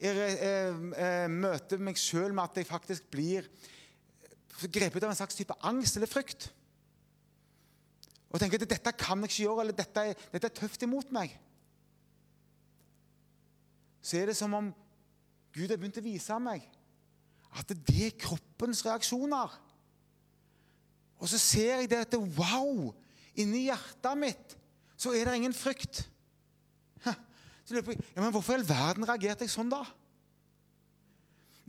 jeg, 0.00 0.16
er, 0.16 0.78
er, 0.96 1.28
møter 1.28 1.80
meg 1.82 1.98
sjøl 2.00 2.32
med 2.32 2.46
at 2.46 2.56
jeg 2.56 2.68
faktisk 2.68 3.10
blir 3.12 3.44
grepet 4.72 5.04
av 5.04 5.12
en 5.12 5.18
slags 5.18 5.36
type 5.36 5.56
angst 5.64 5.98
eller 5.98 6.08
frykt 6.08 6.48
og 8.30 8.38
tenker 8.40 8.62
at 8.62 8.70
dette 8.70 8.92
kan 8.94 9.20
jeg 9.24 9.32
ikke 9.32 9.42
gjøre, 9.42 9.64
eller 9.64 9.76
dette 9.76 10.04
dette 10.32 10.48
er 10.48 10.56
tøft 10.56 10.84
imot 10.86 11.12
meg 11.12 11.34
så 14.00 14.20
er 14.20 14.30
det 14.30 14.36
som 14.38 14.54
om 14.56 14.70
Gud 15.52 15.68
har 15.68 15.80
begynt 15.80 16.00
å 16.00 16.04
vise 16.04 16.38
meg 16.42 16.64
at 17.58 17.72
det 17.88 18.04
er 18.06 18.18
kroppens 18.18 18.84
reaksjoner. 18.86 19.50
Og 21.18 21.28
så 21.28 21.38
ser 21.42 21.80
jeg 21.80 21.90
det 21.90 22.04
at 22.06 22.16
wow! 22.38 22.92
Inni 23.38 23.66
hjertet 23.68 24.18
mitt 24.18 24.56
så 25.00 25.12
er 25.16 25.26
det 25.26 25.36
ingen 25.38 25.56
frykt. 25.56 26.04
Jeg 27.70 27.86
ja, 27.86 28.22
men 28.22 28.32
Hvorfor 28.34 28.56
i 28.56 28.60
all 28.60 28.68
verden 28.68 29.06
reagerte 29.06 29.46
jeg 29.46 29.52
sånn, 29.52 29.70
da? 29.70 29.84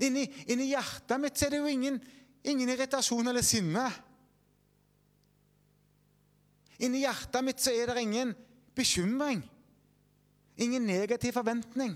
Inni, 0.02 0.26
inni 0.50 0.72
hjertet 0.72 1.22
mitt 1.22 1.42
er 1.46 1.54
det 1.54 1.60
jo 1.62 1.70
ingen, 1.70 2.00
ingen 2.48 2.72
irritasjon 2.74 3.30
eller 3.30 3.46
sinne. 3.46 3.86
Inni 6.82 7.04
hjertet 7.04 7.46
mitt 7.46 7.62
så 7.62 7.74
er 7.76 7.92
det 7.92 8.02
ingen 8.02 8.34
bekymring. 8.78 9.44
Ingen 10.62 10.88
negativ 10.90 11.36
forventning. 11.38 11.94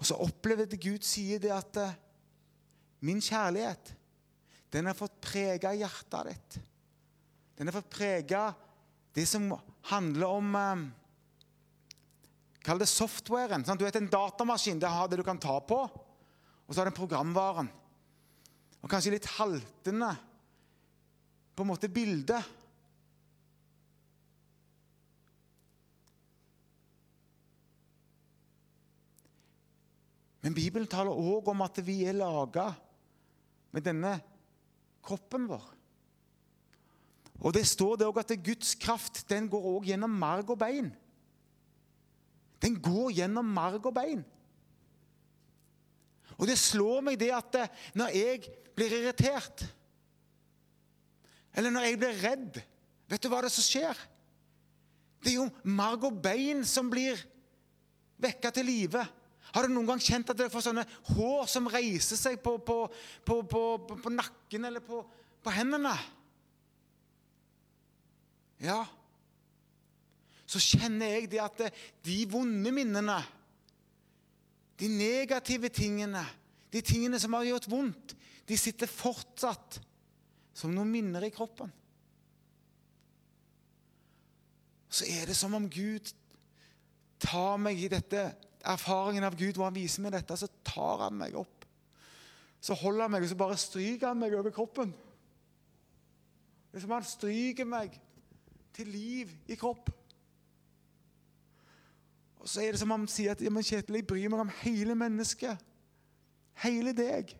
Og 0.00 0.06
så 0.08 0.16
opplever 0.22 0.68
det 0.70 0.80
Gud 0.80 1.04
sier 1.04 1.42
det 1.42 1.50
at 1.52 1.76
eh, 1.82 1.98
min 3.04 3.20
kjærlighet, 3.20 3.92
den 4.72 4.86
har 4.88 4.96
fått 4.96 5.18
prege 5.20 5.74
hjertet 5.76 6.30
ditt. 6.30 6.58
Den 7.58 7.68
har 7.68 7.76
fått 7.76 7.90
prege 7.92 8.44
det 9.16 9.26
som 9.26 9.50
handler 9.90 10.26
om 10.26 10.54
eh, 10.54 10.88
Kall 12.60 12.78
det 12.78 12.90
softwaren. 12.90 13.64
Sant? 13.64 13.80
Du 13.80 13.86
vet 13.86 13.96
En 13.96 14.10
datamaskin 14.12 14.80
det 14.80 14.88
har 14.92 15.08
det 15.08 15.16
du 15.16 15.24
kan 15.24 15.38
ta 15.40 15.56
på, 15.64 15.78
og 15.80 16.74
så 16.74 16.82
har 16.82 16.90
den 16.90 16.96
programvaren. 16.96 17.70
Og 18.80 18.90
kanskje 18.92 19.14
litt 19.14 19.28
haltende 19.38 20.10
på 21.56 21.64
en 21.64 21.70
måte 21.72 21.88
bilde. 21.92 22.36
Men 30.40 30.56
Bibelen 30.56 30.88
taler 30.88 31.16
òg 31.16 31.50
om 31.52 31.64
at 31.64 31.80
vi 31.84 32.02
er 32.08 32.16
laga 32.16 32.70
med 33.72 33.84
denne 33.84 34.14
kroppen 35.04 35.48
vår. 35.48 35.79
Og 37.40 37.54
Det 37.54 37.66
står 37.66 37.96
det 37.96 38.06
også 38.06 38.20
at 38.20 38.44
Guds 38.44 38.74
kraft 38.74 39.22
den 39.28 39.48
går 39.48 39.64
også 39.64 39.88
gjennom 39.88 40.10
marg 40.12 40.50
og 40.50 40.58
bein. 40.60 40.90
Den 42.60 42.76
går 42.82 43.10
gjennom 43.16 43.44
marg 43.44 43.86
og 43.86 43.94
bein. 43.96 44.24
Og 46.36 46.46
det 46.48 46.58
slår 46.58 47.00
meg 47.04 47.18
det 47.20 47.30
at 47.36 47.56
eh, 47.60 47.72
når 47.96 48.16
jeg 48.16 48.50
blir 48.76 48.92
irritert, 48.96 49.64
eller 51.56 51.72
når 51.74 51.88
jeg 51.88 51.98
blir 51.98 52.20
redd 52.22 52.60
Vet 53.10 53.24
du 53.24 53.26
hva 53.26 53.40
det 53.42 53.48
er 53.48 53.54
som 53.56 53.64
skjer? 53.66 54.00
Det 55.18 55.32
er 55.32 55.40
jo 55.40 55.48
marg 55.66 56.04
og 56.06 56.20
bein 56.22 56.60
som 56.62 56.86
blir 56.86 57.18
vekka 58.22 58.52
til 58.54 58.68
live? 58.68 59.02
Har 59.50 59.66
du 59.66 59.72
noen 59.74 59.88
gang 59.88 60.02
kjent 60.04 60.30
at 60.30 60.38
dere 60.38 60.52
får 60.52 60.68
sånne 60.68 60.84
hår 61.16 61.48
som 61.50 61.66
reiser 61.66 62.20
seg 62.20 62.38
på, 62.38 62.54
på, 62.62 62.76
på, 63.26 63.62
på 63.90 64.12
nakken 64.14 64.68
eller 64.68 64.84
på, 64.84 65.02
hendene? 65.50 65.96
Ja. 68.60 68.84
Så 70.50 70.60
kjenner 70.62 71.14
jeg 71.14 71.30
det 71.32 71.40
at 71.42 71.62
de 72.04 72.18
vonde 72.30 72.72
minnene, 72.74 73.18
de 74.80 74.88
negative 74.88 75.70
tingene, 75.72 76.22
de 76.72 76.82
tingene 76.84 77.20
som 77.20 77.36
har 77.36 77.46
gjort 77.48 77.68
vondt, 77.70 78.16
de 78.48 78.56
sitter 78.58 78.90
fortsatt 78.90 79.78
som 80.56 80.72
noen 80.74 80.90
minner 80.90 81.24
i 81.26 81.32
kroppen. 81.32 81.70
Så 84.90 85.06
er 85.06 85.28
det 85.30 85.36
som 85.38 85.54
om 85.54 85.68
Gud 85.70 86.10
tar 87.22 87.60
meg 87.62 87.78
i 87.78 87.90
dette 87.92 88.24
erfaringen 88.66 89.24
av 89.24 89.36
Gud, 89.38 89.54
hvor 89.54 89.68
han 89.68 89.76
viser 89.76 90.02
meg 90.02 90.16
dette, 90.16 90.36
så 90.36 90.48
tar 90.66 91.06
han 91.06 91.16
meg 91.20 91.36
opp. 91.38 91.64
Så 92.60 92.74
holder 92.76 93.06
han 93.06 93.14
meg, 93.14 93.24
og 93.24 93.30
så 93.30 93.38
bare 93.38 93.60
stryker 93.60 94.10
han 94.10 94.20
meg 94.20 94.34
over 94.36 94.52
kroppen. 94.52 94.90
Det 96.70 96.80
er 96.80 96.84
som 96.84 96.92
han 96.96 97.06
stryker 97.06 97.68
meg 97.68 97.94
til 98.76 98.90
liv 98.92 99.32
i 99.50 99.56
kropp. 99.58 99.90
Og 102.40 102.48
så 102.48 102.62
er 102.64 102.72
det 102.72 102.80
som 102.80 102.92
han 102.94 103.04
sier 103.10 103.34
at 103.34 103.42
ja, 103.44 103.52
men 103.52 103.64
Kjetil, 103.66 104.00
jeg 104.00 104.08
bryr 104.08 104.30
meg 104.32 104.44
om 104.46 104.52
hele 104.62 104.96
mennesket. 104.96 105.60
Hele 106.62 106.94
deg. 106.96 107.34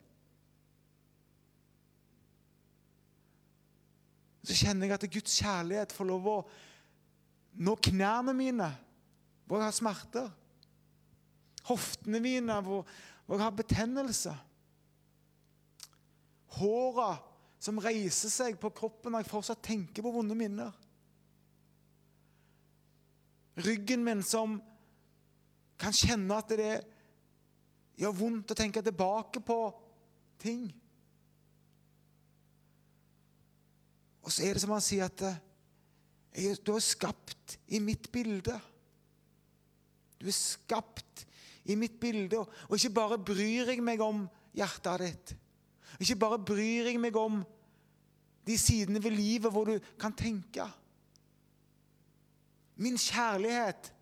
Så 4.44 4.56
kjenner 4.56 4.88
jeg 4.88 4.96
at 4.96 5.08
Guds 5.12 5.38
kjærlighet 5.40 5.94
får 5.94 6.08
lov 6.08 6.28
å 6.28 6.36
nå 7.60 7.74
knærne 7.90 8.34
mine 8.36 8.68
hvor 9.48 9.60
jeg 9.60 9.68
har 9.68 9.76
smerter. 9.76 10.28
Hoftene 11.68 12.20
mine 12.22 12.60
hvor, 12.64 12.86
hvor 13.26 13.40
jeg 13.40 13.44
har 13.44 13.56
betennelse. 13.56 14.34
Håra 16.60 17.12
som 17.60 17.80
reiser 17.82 18.32
seg 18.32 18.60
på 18.60 18.72
kroppen 18.74 19.12
når 19.12 19.24
jeg 19.24 19.32
fortsatt 19.32 19.64
tenker 19.64 20.04
på 20.04 20.12
vonde 20.14 20.36
minner. 20.38 20.72
Ryggen 23.58 24.04
min 24.04 24.22
som 24.22 24.60
kan 25.80 25.94
kjenne 25.96 26.36
at 26.36 26.52
det 26.54 26.72
gjør 28.00 28.16
vondt 28.16 28.52
å 28.52 28.58
tenke 28.58 28.82
tilbake 28.84 29.42
på 29.44 29.58
ting. 30.40 30.68
Og 34.20 34.32
så 34.32 34.44
er 34.46 34.54
det 34.54 34.62
som 34.62 34.74
han 34.74 34.84
sier 34.84 35.08
at 35.08 35.24
du 36.62 36.72
er 36.76 36.84
skapt 36.84 37.56
i 37.74 37.80
mitt 37.82 38.06
bilde. 38.12 38.54
Du 40.20 40.28
er 40.28 40.36
skapt 40.36 41.24
i 41.64 41.76
mitt 41.78 41.96
bilde. 42.00 42.44
Og 42.68 42.76
ikke 42.76 42.94
bare 43.00 43.18
bryr 43.18 43.72
jeg 43.72 43.82
meg 43.84 44.02
om 44.04 44.26
hjertet 44.56 45.04
ditt. 45.04 45.32
Ikke 46.00 46.20
bare 46.20 46.38
bryr 46.38 46.90
jeg 46.92 47.00
meg 47.02 47.16
om 47.18 47.40
de 48.46 48.56
sidene 48.58 49.02
ved 49.02 49.16
livet 49.16 49.52
hvor 49.52 49.68
du 49.68 49.76
kan 50.00 50.14
tenke. 50.16 50.64
Min 52.80 52.96
kjærlighet, 52.96 53.92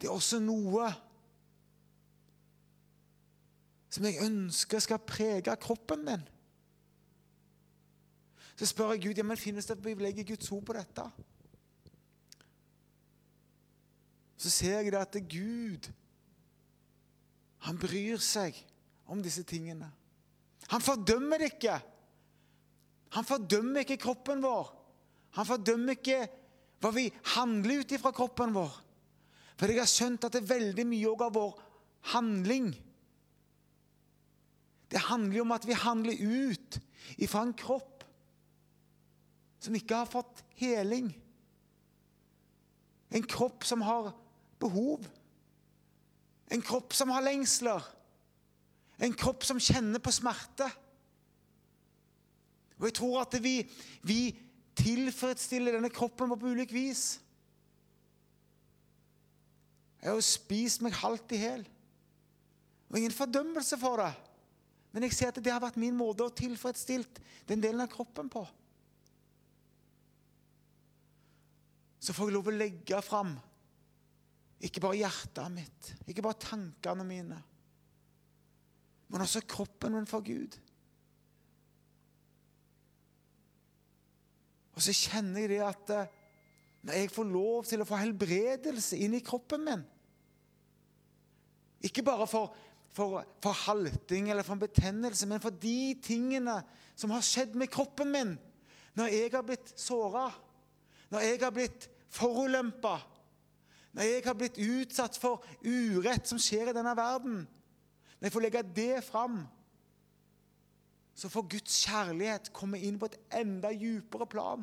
det 0.00 0.08
er 0.08 0.14
også 0.14 0.40
noe 0.40 0.88
som 3.90 4.06
jeg 4.06 4.22
ønsker 4.24 4.80
skal 4.80 5.02
prege 5.02 5.56
kroppen 5.60 6.06
din. 6.06 6.22
Så 8.56 8.68
spør 8.70 8.94
jeg 8.94 9.02
Gud 9.04 9.20
ja, 9.20 9.24
men 9.26 9.40
finnes 9.40 9.66
det 9.66 9.78
legger 9.98 10.24
Guds 10.24 10.52
ord 10.52 10.64
på 10.68 10.76
dette. 10.76 11.04
Så 14.40 14.50
ser 14.52 14.80
jeg 14.80 14.92
det 14.92 15.00
at 15.00 15.12
det 15.12 15.24
er 15.24 15.32
Gud 15.34 15.90
han 17.66 17.76
bryr 17.80 18.20
seg 18.24 18.56
om 19.10 19.20
disse 19.20 19.42
tingene. 19.44 19.90
Han 20.70 20.80
fordømmer 20.80 21.40
det 21.42 21.50
ikke. 21.52 21.76
Han 23.16 23.26
fordømmer 23.26 23.84
ikke 23.84 23.98
kroppen 24.00 24.40
vår. 24.40 24.70
Han 25.36 25.46
fordømmer 25.46 25.98
ikke 25.98 26.22
hva 26.80 26.92
vi 26.94 27.08
handler 27.36 27.82
ut 27.82 27.92
ifra 27.92 28.12
kroppen 28.16 28.54
vår. 28.56 28.72
For 29.60 29.68
jeg 29.68 29.82
har 29.82 29.90
skjønt 29.90 30.24
at 30.24 30.34
det 30.34 30.40
er 30.42 30.52
veldig 30.54 30.86
mye 30.88 31.16
av 31.26 31.34
vår 31.36 31.58
handling 32.14 32.70
Det 34.90 34.98
handler 35.04 35.36
jo 35.36 35.42
om 35.44 35.52
at 35.54 35.66
vi 35.68 35.74
handler 35.76 36.16
ut 36.18 36.78
ifra 37.22 37.44
en 37.46 37.52
kropp 37.54 38.02
som 39.62 39.76
ikke 39.76 40.00
har 40.00 40.08
fått 40.08 40.40
heling. 40.58 41.12
En 43.14 43.22
kropp 43.22 43.62
som 43.68 43.84
har 43.86 44.08
behov. 44.58 45.04
En 46.50 46.64
kropp 46.64 46.96
som 46.96 47.12
har 47.14 47.22
lengsler. 47.22 47.84
En 48.98 49.14
kropp 49.14 49.46
som 49.46 49.60
kjenner 49.62 50.02
på 50.02 50.10
smerte. 50.10 50.66
Og 52.80 52.88
jeg 52.88 52.96
tror 52.96 53.20
at 53.22 53.36
vi, 53.44 53.60
vi 54.02 54.20
tilfredsstiller 54.80 55.76
denne 55.76 55.92
kroppen 55.92 56.32
på 56.32 56.52
ulikt 56.52 56.74
vis. 56.74 57.04
Jeg 60.00 60.08
har 60.08 60.16
jo 60.16 60.24
spist 60.24 60.82
meg 60.84 60.96
halvt 60.96 61.36
i 61.36 61.42
hjel. 61.42 61.66
Og 62.90 62.98
ingen 62.98 63.14
fordømmelse 63.14 63.78
for 63.80 64.00
det. 64.00 64.12
Men 64.90 65.06
jeg 65.06 65.14
ser 65.14 65.30
at 65.30 65.38
det 65.38 65.52
har 65.52 65.62
vært 65.62 65.78
min 65.78 65.94
måte 65.94 66.26
å 66.26 66.34
tilfredsstille 66.34 67.22
den 67.46 67.62
delen 67.62 67.84
av 67.84 67.92
kroppen 67.92 68.30
på. 68.32 68.42
Så 72.00 72.16
får 72.16 72.30
jeg 72.30 72.36
lov 72.38 72.48
å 72.48 72.56
legge 72.56 73.02
fram 73.04 73.36
ikke 74.60 74.82
bare 74.82 74.98
hjertet 74.98 75.52
mitt, 75.54 75.92
ikke 76.08 76.24
bare 76.24 76.40
tankene 76.42 77.04
mine, 77.08 77.38
men 79.10 79.24
også 79.24 79.40
kroppen 79.48 79.94
min 79.96 80.08
for 80.08 80.24
Gud. 80.24 80.58
Og 84.76 84.84
så 84.84 84.94
kjenner 84.94 85.44
jeg 85.44 85.52
det 85.54 85.62
at 85.66 85.92
eh, 85.94 86.18
når 86.86 86.96
jeg 86.96 87.12
får 87.12 87.28
lov 87.28 87.64
til 87.68 87.82
å 87.82 87.88
få 87.88 88.00
helbredelse 88.00 88.98
inn 89.04 89.16
i 89.18 89.24
kroppen 89.24 89.64
min 89.66 89.82
Ikke 91.84 92.04
bare 92.06 92.26
for, 92.28 92.54
for, 92.96 93.20
for 93.42 93.56
halting 93.66 94.30
eller 94.30 94.44
for 94.46 94.56
en 94.56 94.62
betennelse, 94.64 95.28
men 95.28 95.42
for 95.42 95.54
de 95.62 95.94
tingene 96.04 96.58
som 96.96 97.12
har 97.14 97.24
skjedd 97.24 97.56
med 97.56 97.72
kroppen 97.72 98.10
min. 98.12 98.34
Når 98.96 99.14
jeg 99.14 99.30
har 99.32 99.46
blitt 99.46 99.72
såra, 99.80 100.26
når 101.08 101.24
jeg 101.24 101.40
har 101.40 101.54
blitt 101.56 101.86
forulempa, 102.12 102.98
når 103.96 104.06
jeg 104.06 104.26
har 104.26 104.36
blitt 104.36 104.60
utsatt 104.60 105.16
for 105.18 105.46
urett 105.64 106.28
som 106.28 106.40
skjer 106.42 106.70
i 106.70 106.76
denne 106.76 106.92
verden, 106.98 107.40
når 108.18 108.28
jeg 108.28 108.34
får 108.34 108.44
legge 108.44 108.62
det 108.76 109.00
fram, 109.06 109.40
så 111.20 111.28
får 111.28 111.50
Guds 111.52 111.74
kjærlighet 111.84 112.48
komme 112.56 112.78
inn 112.80 112.96
på 113.00 113.10
et 113.10 113.18
enda 113.42 113.74
dypere 113.76 114.24
plan. 114.30 114.62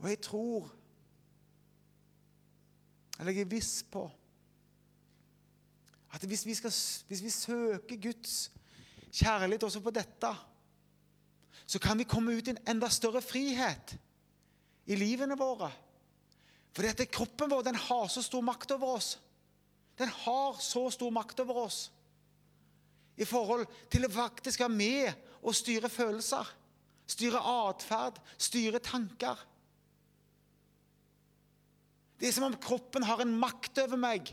Og 0.00 0.08
jeg 0.08 0.20
tror, 0.24 0.70
eller 3.20 3.36
jeg 3.36 3.44
er 3.44 3.52
viss 3.52 3.74
på, 3.92 4.06
at 6.12 6.24
hvis 6.28 6.46
vi, 6.48 6.56
skal, 6.56 6.72
hvis 7.08 7.24
vi 7.24 7.36
søker 7.36 8.02
Guds 8.08 8.50
kjærlighet 9.12 9.68
også 9.68 9.84
på 9.84 9.92
dette, 9.92 10.32
så 11.66 11.78
kan 11.78 12.00
vi 12.00 12.08
komme 12.08 12.32
ut 12.32 12.48
i 12.48 12.56
en 12.56 12.64
enda 12.72 12.88
større 12.88 13.20
frihet 13.22 13.96
i 14.88 14.96
livene 14.96 15.36
våre. 15.36 15.68
Fordi 16.72 16.88
at 16.88 17.08
kroppen 17.12 17.52
vår 17.52 17.68
den 17.68 17.76
har 17.76 18.08
så 18.08 18.24
stor 18.24 18.40
makt 18.40 18.72
over 18.72 18.96
oss. 18.96 19.18
Den 20.00 20.08
har 20.24 20.56
så 20.64 20.88
stor 20.90 21.12
makt 21.12 21.44
over 21.44 21.66
oss 21.68 21.90
i 23.16 23.26
forhold 23.28 23.66
til 23.92 24.06
å 24.06 24.12
faktisk 24.12 24.62
være 24.64 24.74
med 24.74 25.24
og 25.42 25.56
styre 25.56 25.90
følelser, 25.92 26.48
styre 27.10 27.40
atferd, 27.68 28.20
styre 28.40 28.80
tanker. 28.82 29.40
Det 32.20 32.28
er 32.28 32.36
som 32.36 32.46
om 32.46 32.58
kroppen 32.62 33.04
har 33.04 33.20
en 33.24 33.34
makt 33.34 33.82
over 33.82 33.98
meg 33.98 34.30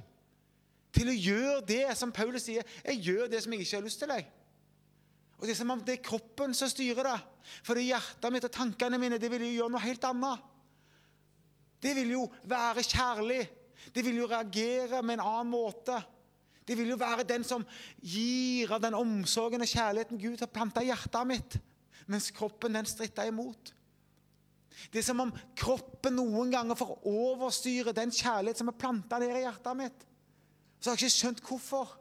til 0.93 1.09
å 1.09 1.15
gjøre 1.15 1.63
det 1.65 1.85
som 1.97 2.13
Paulus 2.13 2.45
sier. 2.45 2.65
Jeg 2.85 3.01
gjør 3.05 3.31
det 3.31 3.41
som 3.43 3.53
jeg 3.53 3.65
ikke 3.65 3.79
har 3.79 3.85
lyst 3.85 4.01
til. 4.01 4.13
Jeg. 4.13 4.27
Og 5.39 5.47
Det 5.47 5.53
er 5.53 5.59
som 5.61 5.71
om 5.71 5.81
det 5.85 5.95
er 5.95 6.05
kroppen 6.05 6.53
som 6.57 6.69
styrer 6.69 7.07
det. 7.07 7.17
For 7.63 7.77
det 7.77 7.87
hjertet 7.87 8.33
mitt 8.33 8.45
og 8.45 8.53
tankene 8.53 8.99
mine 9.01 9.19
det 9.21 9.29
vil 9.31 9.45
jo 9.47 9.55
gjøre 9.55 9.73
noe 9.73 9.83
helt 9.85 10.05
annet. 10.05 10.45
Det 11.79 11.95
vil 11.95 12.13
jo 12.17 12.25
være 12.43 12.83
kjærlig. 12.83 13.41
Det 13.95 14.03
vil 14.05 14.19
jo 14.19 14.27
reagere 14.27 15.01
med 15.01 15.17
en 15.17 15.25
annen 15.25 15.53
måte. 15.53 15.95
Det 16.69 16.77
vil 16.77 16.91
jo 16.93 16.99
være 17.01 17.25
den 17.25 17.41
som 17.47 17.63
gir 17.97 18.69
av 18.75 18.83
den 18.83 18.93
omsorgen 18.93 19.65
og 19.65 19.69
kjærligheten 19.71 20.19
Gud 20.21 20.43
har 20.43 20.51
planta 20.53 20.83
i 20.85 20.91
hjertet 20.91 21.25
mitt, 21.25 21.55
mens 22.05 22.29
kroppen 22.35 22.77
den 22.77 22.85
stritter 22.85 23.31
imot. 23.31 23.71
Det 24.93 25.01
er 25.01 25.07
som 25.07 25.23
om 25.25 25.31
kroppen 25.57 26.15
noen 26.19 26.53
ganger 26.53 26.77
får 26.77 27.07
overstyre 27.09 27.95
den 27.97 28.13
kjærlighet 28.13 28.61
som 28.61 28.69
er 28.69 28.77
planta 28.77 29.17
ned 29.19 29.33
i 29.33 29.41
hjertet 29.41 29.79
mitt. 29.81 30.05
Så 30.77 30.91
har 30.91 30.99
jeg 30.99 31.09
ikke 31.09 31.17
skjønt 31.17 31.41
hvorfor. 31.47 31.95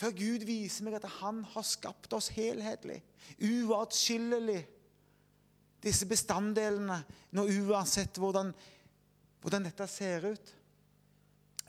Før 0.00 0.12
Gud 0.16 0.44
viser 0.48 0.84
meg 0.84 0.98
at 0.98 1.08
Han 1.20 1.44
har 1.54 1.64
skapt 1.68 2.12
oss 2.16 2.30
helhetlig, 2.34 2.98
uatskillelig 3.38 4.64
disse 5.80 6.08
bestanddelene 6.10 6.98
nå 7.36 7.46
uansett 7.62 8.18
hvordan 8.20 8.50
hvordan 9.40 9.64
dette 9.64 9.86
ser 9.88 10.26
ut. 10.34 10.50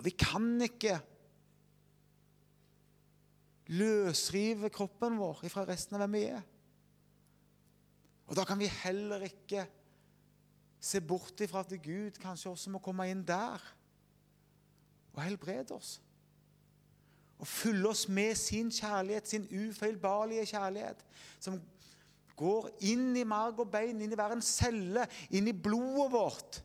Vi 0.01 0.13
kan 0.17 0.55
ikke 0.65 0.97
løsrive 3.71 4.71
kroppen 4.73 5.19
vår 5.19 5.45
fra 5.51 5.65
resten 5.69 5.95
av 5.95 6.03
hvem 6.03 6.17
vi 6.17 6.23
er. 6.31 6.41
Og 8.31 8.37
Da 8.37 8.45
kan 8.47 8.59
vi 8.59 8.69
heller 8.71 9.23
ikke 9.27 9.65
se 10.81 11.01
bort 11.03 11.41
ifra 11.43 11.61
at 11.65 11.73
Gud 11.83 12.17
kanskje 12.21 12.49
også 12.49 12.71
må 12.73 12.79
komme 12.81 13.09
inn 13.11 13.25
der 13.27 13.61
og 15.11 15.21
helbrede 15.23 15.75
oss. 15.75 15.99
Og 17.41 17.47
fylle 17.47 17.89
oss 17.89 18.07
med 18.07 18.35
sin 18.39 18.71
kjærlighet, 18.71 19.27
sin 19.27 19.47
ufeilbarlige 19.49 20.45
kjærlighet, 20.53 21.05
som 21.39 21.59
går 22.37 22.69
inn 22.87 23.15
i 23.17 23.25
marg 23.27 23.59
og 23.59 23.69
bein, 23.73 23.99
inn 24.01 24.13
i 24.13 24.17
hver 24.17 24.35
en 24.35 24.43
celle, 24.45 25.05
inn 25.29 25.49
i 25.49 25.55
blodet 25.57 26.11
vårt. 26.13 26.61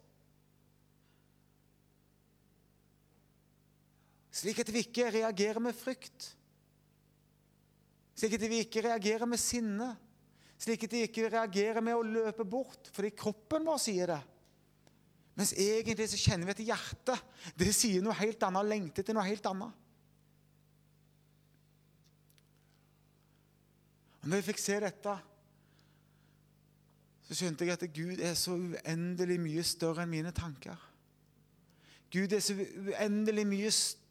Slik 4.36 4.60
at 4.60 4.72
vi 4.72 4.84
ikke 4.84 5.08
reagerer 5.14 5.62
med 5.64 5.76
frykt. 5.76 6.32
Slik 8.16 8.36
at 8.36 8.44
vi 8.50 8.60
ikke 8.64 8.84
reagerer 8.84 9.28
med 9.28 9.40
sinne. 9.40 9.94
Slik 10.60 10.84
at 10.84 10.92
vi 10.92 11.04
ikke 11.06 11.30
reagerer 11.32 11.84
med 11.84 11.96
å 11.96 12.04
løpe 12.04 12.44
bort, 12.48 12.90
fordi 12.96 13.14
kroppen 13.16 13.64
vår 13.68 13.80
sier 13.80 14.12
det. 14.12 14.20
Mens 15.36 15.52
egentlig 15.52 16.08
så 16.08 16.20
kjenner 16.20 16.48
vi 16.48 16.54
at 16.54 16.62
hjertet 16.70 17.56
det 17.60 17.72
sier 17.76 18.04
noe 18.04 18.16
helt 18.16 18.40
annet 18.44 18.68
lengter 18.70 19.04
til 19.04 19.16
noe 19.16 19.26
helt 19.26 19.48
annet. 19.48 19.82
Og 24.24 24.30
når 24.30 24.40
jeg 24.40 24.48
fikk 24.48 24.62
se 24.64 24.78
dette, 24.82 25.18
så 27.26 27.36
skjønte 27.36 27.68
jeg 27.68 27.76
at 27.76 27.84
Gud 27.92 28.22
er 28.24 28.32
så 28.38 28.56
uendelig 28.56 29.36
mye 29.42 29.64
større 29.66 30.04
enn 30.04 30.12
mine 30.12 30.32
tanker. 30.34 30.80
Gud 32.12 32.32
er 32.32 32.42
så 32.44 32.56
uendelig 32.56 33.44
mye 33.48 33.70
større 33.72 34.04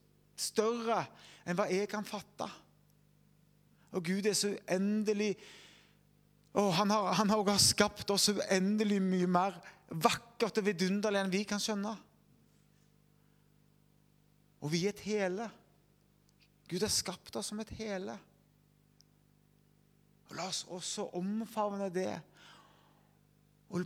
enn 1.45 1.57
hva 1.57 1.67
jeg 1.71 1.89
kan 1.91 2.05
fatte. 2.07 2.47
Og 3.95 4.03
Gud 4.03 4.25
er 4.27 4.35
så 4.35 4.51
uendelig 4.51 5.35
og 6.55 6.71
Han 6.73 6.89
har, 6.89 7.13
har 7.27 7.57
skapt 7.59 8.09
oss 8.13 8.29
uendelig 8.31 9.01
mye 9.03 9.27
mer 9.27 9.57
vakkert 9.91 10.61
og 10.61 10.67
vidunderlig 10.69 11.19
enn 11.19 11.33
vi 11.33 11.41
kan 11.47 11.59
skjønne. 11.59 11.91
Og 14.63 14.71
vi 14.71 14.85
er 14.85 14.95
et 14.95 15.03
hele. 15.03 15.49
Gud 16.71 16.81
har 16.81 16.93
skapt 16.93 17.35
oss 17.35 17.51
som 17.51 17.59
et 17.59 17.73
hele. 17.75 18.15
Og 20.29 20.39
La 20.39 20.47
oss 20.47 20.63
også 20.71 21.09
omfavne 21.19 21.91
det 21.93 22.13
og 23.69 23.83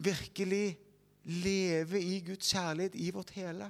virkelig 0.00 0.78
leve 1.28 2.00
i 2.00 2.18
Guds 2.24 2.48
kjærlighet 2.54 2.96
i 2.96 3.10
vårt 3.12 3.34
hele. 3.36 3.68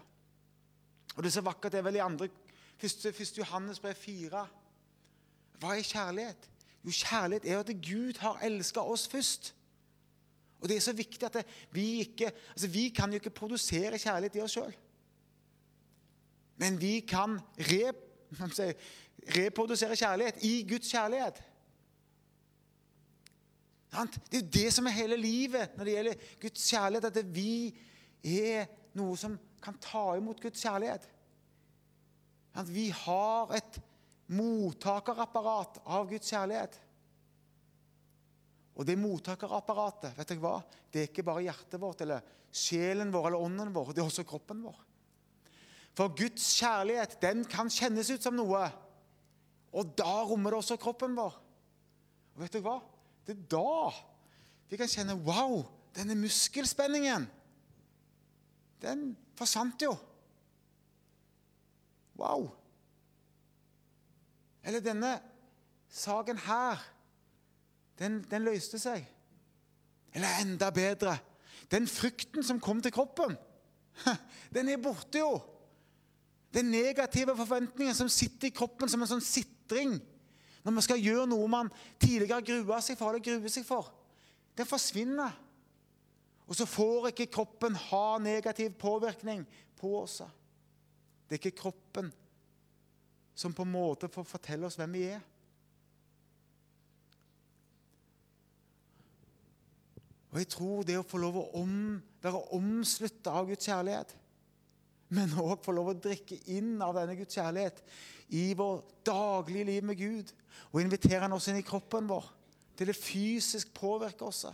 Og 1.16 1.22
Det 1.22 1.30
er 1.30 1.34
så 1.38 1.40
vakkert. 1.40 1.72
Det 1.72 1.78
er 1.78 1.82
vel 1.82 1.98
i 1.98 2.04
andre, 2.04 2.28
1. 2.82 3.38
Johannes 3.38 3.80
brev 3.80 3.94
4. 3.94 4.46
Hva 5.59 5.74
er 5.74 5.82
kjærlighet? 5.82 6.50
Jo, 6.84 6.90
kjærlighet 6.90 7.48
er 7.50 7.59
at 7.59 7.72
Gud 7.82 8.18
har 8.18 8.38
elska 8.46 8.80
oss 8.80 9.09
først. 9.09 9.54
Og 10.61 10.68
det 10.68 10.76
er 10.76 10.80
så 10.80 10.92
viktig 10.92 11.26
at 11.26 11.46
vi 11.70 12.00
ikke 12.00 12.32
altså 12.50 12.68
Vi 12.68 12.88
kan 12.88 13.11
jo 13.11 13.14
ikke 13.14 13.30
produsere 13.30 13.98
kjærlighet 13.98 14.36
i 14.36 14.40
oss 14.42 14.56
sjøl. 14.56 14.74
Men 16.59 16.80
vi 16.80 17.00
kan 17.00 17.38
re, 17.59 17.92
reprodusere 19.36 19.96
kjærlighet 19.96 20.42
i 20.42 20.66
Guds 20.68 20.90
kjærlighet. 20.90 21.42
Det 23.90 24.36
er 24.36 24.40
jo 24.40 24.48
det 24.52 24.72
som 24.74 24.86
er 24.86 24.96
hele 24.96 25.16
livet 25.16 25.76
når 25.76 25.84
det 25.84 25.92
gjelder 25.94 26.24
Guds 26.40 26.70
kjærlighet. 26.70 27.04
At 27.04 27.34
vi 27.34 27.78
er 28.24 28.66
noe 28.98 29.16
som 29.16 29.38
kan 29.62 29.78
ta 29.82 30.11
imot 30.16 30.40
Guds 30.42 30.62
kjærlighet. 30.64 31.06
At 32.59 32.68
vi 32.72 32.88
har 32.94 33.54
et 33.56 33.80
mottakerapparat 34.28 35.80
av 35.86 36.09
Guds 36.11 36.30
kjærlighet. 36.30 36.76
Og 38.78 38.86
det 38.86 38.94
mottakerapparatet 39.00 40.14
vet 40.14 40.32
jeg 40.34 40.42
hva? 40.42 40.59
Det 40.88 41.00
er 41.00 41.09
ikke 41.11 41.26
bare 41.26 41.42
hjertet 41.48 41.80
vårt 41.82 42.04
eller 42.04 42.34
sjelen 42.54 43.11
vår 43.12 43.30
eller 43.30 43.46
ånden 43.48 43.72
vår. 43.74 43.90
Det 43.92 44.02
er 44.02 44.11
også 44.11 44.26
kroppen 44.28 44.61
vår. 44.62 44.76
For 45.98 46.14
Guds 46.14 46.44
kjærlighet 46.61 47.16
den 47.24 47.42
kan 47.50 47.70
kjennes 47.74 48.11
ut 48.14 48.22
som 48.22 48.36
noe, 48.38 48.68
og 49.74 49.96
da 49.98 50.22
rommer 50.28 50.54
det 50.54 50.61
også 50.61 50.78
kroppen 50.80 51.16
vår. 51.18 51.34
Og 52.36 52.44
vet 52.44 52.54
du 52.54 52.62
hva? 52.62 52.78
Det 53.26 53.34
er 53.34 53.48
da 53.50 53.90
vi 54.68 54.78
kan 54.78 54.90
kjenne 54.90 55.16
Wow, 55.26 55.62
denne 55.96 56.14
muskelspenningen, 56.20 57.26
den 58.84 59.11
forsvant 59.39 59.86
jo. 59.86 59.95
Wow. 62.18 62.49
Eller 64.66 64.82
denne 64.84 65.14
saken 65.89 66.41
her 66.45 66.82
den, 67.99 68.20
den 68.30 68.45
løste 68.47 68.80
seg. 68.82 69.07
Eller 70.14 70.43
enda 70.43 70.70
bedre 70.74 71.16
den 71.70 71.89
frykten 71.89 72.45
som 72.45 72.61
kom 72.61 72.80
til 72.82 72.93
kroppen, 72.93 73.36
den 74.55 74.68
er 74.72 74.80
borte, 74.80 75.20
jo. 75.20 75.41
Den 76.55 76.70
negative 76.72 77.34
forventningen 77.36 77.95
som 77.95 78.09
sitter 78.09 78.49
i 78.49 78.55
kroppen 78.57 78.89
som 78.89 79.03
en 79.05 79.11
sånn 79.11 79.24
sitring 79.24 79.99
når 80.64 80.74
man 80.74 80.84
skal 80.84 81.01
gjøre 81.01 81.26
noe 81.28 81.49
man 81.51 81.68
tidligere 82.01 82.41
grua 82.45 82.78
seg 82.84 82.97
for 82.97 83.12
eller 83.12 83.24
gruer 83.24 83.53
seg 83.53 83.66
for, 83.68 83.91
den 84.57 84.68
forsvinner. 84.68 85.34
Og 86.49 86.57
så 86.57 86.64
får 86.68 87.11
ikke 87.11 87.28
kroppen 87.38 87.76
ha 87.90 88.18
negativ 88.24 88.72
påvirkning 88.80 89.44
på 89.78 89.92
oss. 90.01 90.22
Det 91.28 91.36
er 91.36 91.42
ikke 91.42 91.61
kroppen 91.62 92.09
som 93.38 93.53
på 93.55 93.66
en 93.66 93.74
måte 93.74 94.09
får 94.11 94.26
fortelle 94.26 94.66
oss 94.66 94.78
hvem 94.80 94.96
vi 94.96 95.05
er. 95.12 95.20
Og 100.32 100.40
jeg 100.42 100.49
tror 100.53 100.84
det 100.84 100.99
å 101.01 101.07
få 101.07 101.20
lov 101.20 101.38
å 101.40 101.44
om, 101.61 101.74
være 102.24 102.40
omslutta 102.57 103.32
av 103.38 103.49
Guds 103.49 103.68
kjærlighet, 103.68 104.11
men 105.16 105.32
òg 105.40 105.62
få 105.64 105.72
lov 105.72 105.92
å 105.92 106.01
drikke 106.05 106.36
inn 106.53 106.76
av 106.84 106.96
denne 106.99 107.16
Guds 107.16 107.38
kjærlighet 107.38 107.80
i 108.36 108.51
vår 108.57 108.82
daglige 109.09 109.68
liv 109.70 109.86
med 109.88 110.01
Gud, 110.01 110.32
og 110.72 110.82
invitere 110.82 111.22
Han 111.24 111.36
også 111.36 111.55
inn 111.55 111.62
i 111.62 111.66
kroppen 111.66 112.09
vår 112.11 112.26
til 112.76 112.90
det 112.90 112.99
fysisk 112.99 113.72
påvirker 113.74 114.28
oss. 114.28 114.44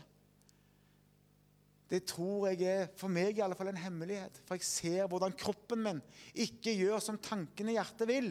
Det 1.91 2.01
tror 2.09 2.49
jeg 2.49 2.65
er 2.65 2.87
for 2.97 3.13
meg 3.13 3.37
i 3.37 3.43
alle 3.45 3.57
fall 3.59 3.71
en 3.71 3.81
hemmelighet. 3.81 4.41
For 4.47 4.57
jeg 4.57 4.67
ser 4.67 5.09
hvordan 5.11 5.37
kroppen 5.39 5.83
min 5.85 6.01
ikke 6.33 6.73
gjør 6.79 7.03
som 7.05 7.21
tankene 7.21 7.75
i 7.75 7.77
hjertet 7.77 8.09
vil. 8.09 8.31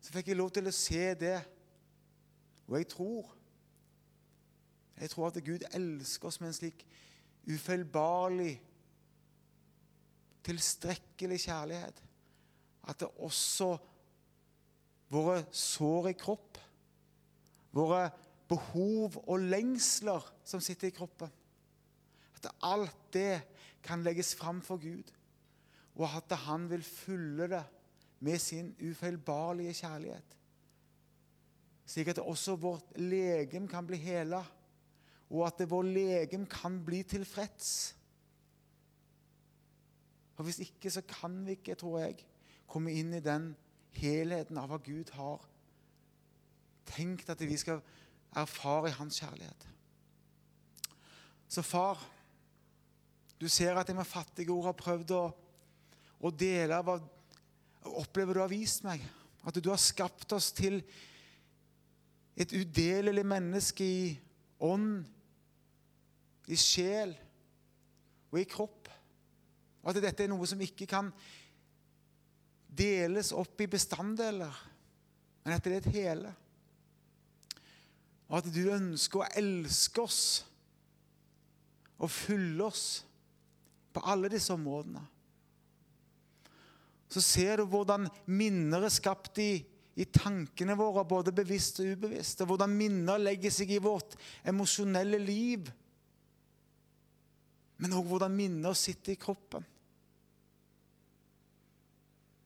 Så 0.00 0.14
fikk 0.14 0.30
jeg 0.30 0.40
lov 0.40 0.52
til 0.56 0.70
å 0.70 0.74
se 0.74 1.02
det. 1.20 1.36
Og 2.68 2.78
jeg 2.80 2.88
tror 2.94 3.34
jeg 4.98 5.12
tror 5.12 5.28
at 5.28 5.44
Gud 5.46 5.62
elsker 5.70 6.26
oss 6.26 6.40
med 6.40 6.50
en 6.50 6.56
slik 6.56 6.80
ufeilbarlig, 7.46 8.56
tilstrekkelig 10.42 11.38
kjærlighet. 11.44 12.00
At 12.88 12.98
det 12.98 13.08
også 13.22 13.76
våre 15.12 15.44
sår 15.54 16.10
i 16.10 16.16
kropp, 16.18 16.58
våre 17.70 18.08
behov 18.50 19.20
og 19.26 19.44
lengsler 19.44 20.24
som 20.48 20.62
sitter 20.64 20.90
i 20.90 20.96
kroppen 20.96 21.30
At 22.38 22.52
alt 22.62 23.12
det 23.12 23.42
kan 23.82 24.02
legges 24.02 24.34
fram 24.34 24.62
for 24.62 24.80
Gud, 24.82 25.12
og 25.98 26.08
at 26.16 26.36
han 26.46 26.68
vil 26.70 26.82
fylle 26.82 27.48
det 27.50 27.64
med 28.20 28.38
sin 28.38 28.74
ufeilbarlige 28.80 29.74
kjærlighet. 29.74 30.36
Slik 31.86 32.08
at 32.08 32.18
også 32.18 32.56
vårt 32.56 32.98
legem 33.00 33.68
kan 33.68 33.86
bli 33.86 33.96
hela 33.96 34.42
og 35.30 35.44
at 35.46 35.62
vår 35.70 35.82
legem 35.82 36.46
kan 36.46 36.80
bli 36.84 37.02
tilfreds. 37.02 37.96
For 40.34 40.44
Hvis 40.44 40.58
ikke 40.58 40.90
så 40.90 41.02
kan 41.02 41.46
vi 41.46 41.50
ikke, 41.58 41.74
tror 41.74 41.98
jeg, 42.00 42.24
komme 42.68 42.92
inn 42.92 43.14
i 43.14 43.24
den 43.24 43.54
helheten 43.98 44.58
av 44.60 44.68
hva 44.70 44.78
Gud 44.84 45.10
har 45.16 45.44
tenkt 46.88 47.28
at 47.30 47.40
vi 47.44 47.56
skal 47.60 47.82
erfare 48.36 48.88
i 48.88 48.96
Hans 48.96 49.20
kjærlighet. 49.20 49.66
Så 51.48 51.62
far, 51.62 52.00
du 53.38 53.46
ser 53.48 53.78
at 53.78 53.88
jeg 53.88 53.96
med 53.96 54.08
fattige 54.08 54.52
ord 54.52 54.70
har 54.70 54.78
prøvd 54.78 55.14
å, 55.14 55.22
å 56.26 56.30
dele 56.34 56.80
hva 56.82 56.98
opplever 58.00 58.34
du 58.34 58.42
har 58.42 58.50
vist 58.50 58.82
meg. 58.86 59.04
At 59.46 59.58
du 59.62 59.70
har 59.70 59.80
skapt 59.80 60.32
oss 60.34 60.50
til 60.56 60.80
et 62.38 62.52
udelelig 62.54 63.24
menneske 63.26 63.86
i 63.86 64.02
ånd, 64.66 65.04
i 66.48 66.56
sjel 66.58 67.14
og 68.32 68.40
i 68.40 68.46
kropp. 68.48 68.90
Og 69.82 69.92
at 69.92 70.02
dette 70.02 70.26
er 70.26 70.32
noe 70.32 70.46
som 70.48 70.60
ikke 70.62 70.88
kan 70.90 71.12
deles 72.78 73.32
opp 73.34 73.60
i 73.62 73.70
bestanddeler, 73.70 74.54
men 75.44 75.54
at 75.54 75.64
det 75.64 75.72
er 75.72 75.82
et 75.82 75.94
hele. 75.94 76.32
Og 78.28 78.40
at 78.40 78.48
du 78.52 78.64
ønsker 78.74 79.22
å 79.22 79.30
elske 79.40 80.02
oss 80.04 80.22
og 81.98 82.10
fylle 82.12 82.66
oss 82.66 82.86
på 83.98 84.06
alle 84.06 84.30
disse 84.30 84.54
områdene. 84.54 85.02
Så 87.08 87.22
ser 87.24 87.58
du 87.58 87.66
hvordan 87.66 88.06
minner 88.30 88.84
er 88.84 88.92
skapt 88.92 89.40
i, 89.42 89.52
i 89.98 90.06
tankene 90.12 90.76
våre, 90.78 91.06
både 91.08 91.32
bevisst 91.34 91.80
og 91.82 91.94
ubevisst. 91.96 92.44
Og 92.44 92.52
hvordan 92.52 92.74
minner 92.78 93.18
legger 93.18 93.54
seg 93.54 93.72
i 93.74 93.80
vårt 93.82 94.14
emosjonelle 94.46 95.18
liv. 95.22 95.70
Men 97.78 97.96
òg 97.96 98.06
hvordan 98.12 98.36
minner 98.36 98.76
sitter 98.76 99.16
i 99.16 99.20
kroppen. 99.20 99.66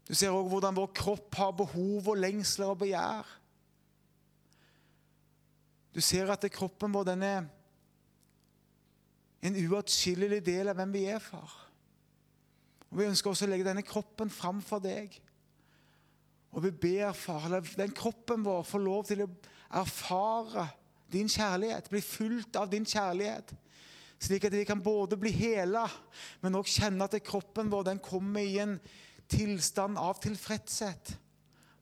Du 0.09 0.15
ser 0.17 0.35
òg 0.35 0.49
hvordan 0.51 0.77
vår 0.77 0.91
kropp 0.97 1.39
har 1.41 1.55
behov 1.57 2.13
og 2.15 2.21
lengsler 2.21 2.73
og 2.73 2.81
begjær. 2.85 3.29
Du 5.93 6.01
ser 6.01 6.31
at 6.33 6.47
kroppen 6.55 6.95
vår 6.95 7.11
den 7.11 7.27
er 7.27 7.51
en 9.43 9.59
uatskillelig 9.59 10.41
del 10.47 10.71
av 10.71 10.79
hvem 10.79 10.95
vi 10.95 11.07
er, 11.11 11.23
far. 11.23 11.51
Og 12.91 12.99
Vi 13.01 13.09
ønsker 13.09 13.33
også 13.33 13.47
å 13.49 13.51
legge 13.51 13.67
denne 13.67 13.85
kroppen 13.87 14.31
fram 14.31 14.61
for 14.63 14.83
deg. 14.85 15.15
Og 16.53 16.67
vi 16.67 16.71
ber, 16.71 17.15
far, 17.17 17.49
la 17.49 17.63
den 17.65 17.95
kroppen 17.97 18.45
vår 18.45 18.67
få 18.69 18.81
lov 18.83 19.07
til 19.09 19.25
å 19.25 19.31
erfare 19.81 20.67
din 21.13 21.29
kjærlighet, 21.29 21.89
bli 21.93 22.01
fulgt 22.05 22.57
av 22.61 22.69
din 22.73 22.85
kjærlighet. 22.89 23.55
Slik 24.23 24.45
at 24.47 24.55
vi 24.55 24.67
kan 24.69 24.81
både 24.85 25.17
bli 25.19 25.33
hela, 25.35 25.87
men 26.45 26.55
også 26.55 26.85
kjenne 26.85 27.09
at 27.09 27.17
kroppen 27.25 27.73
vår 27.73 27.89
den 27.89 28.03
kommer 28.05 28.45
i 28.45 28.61
en 28.63 28.77
tilstand 29.33 29.99
av 29.99 30.21
tilfredshet. 30.23 31.17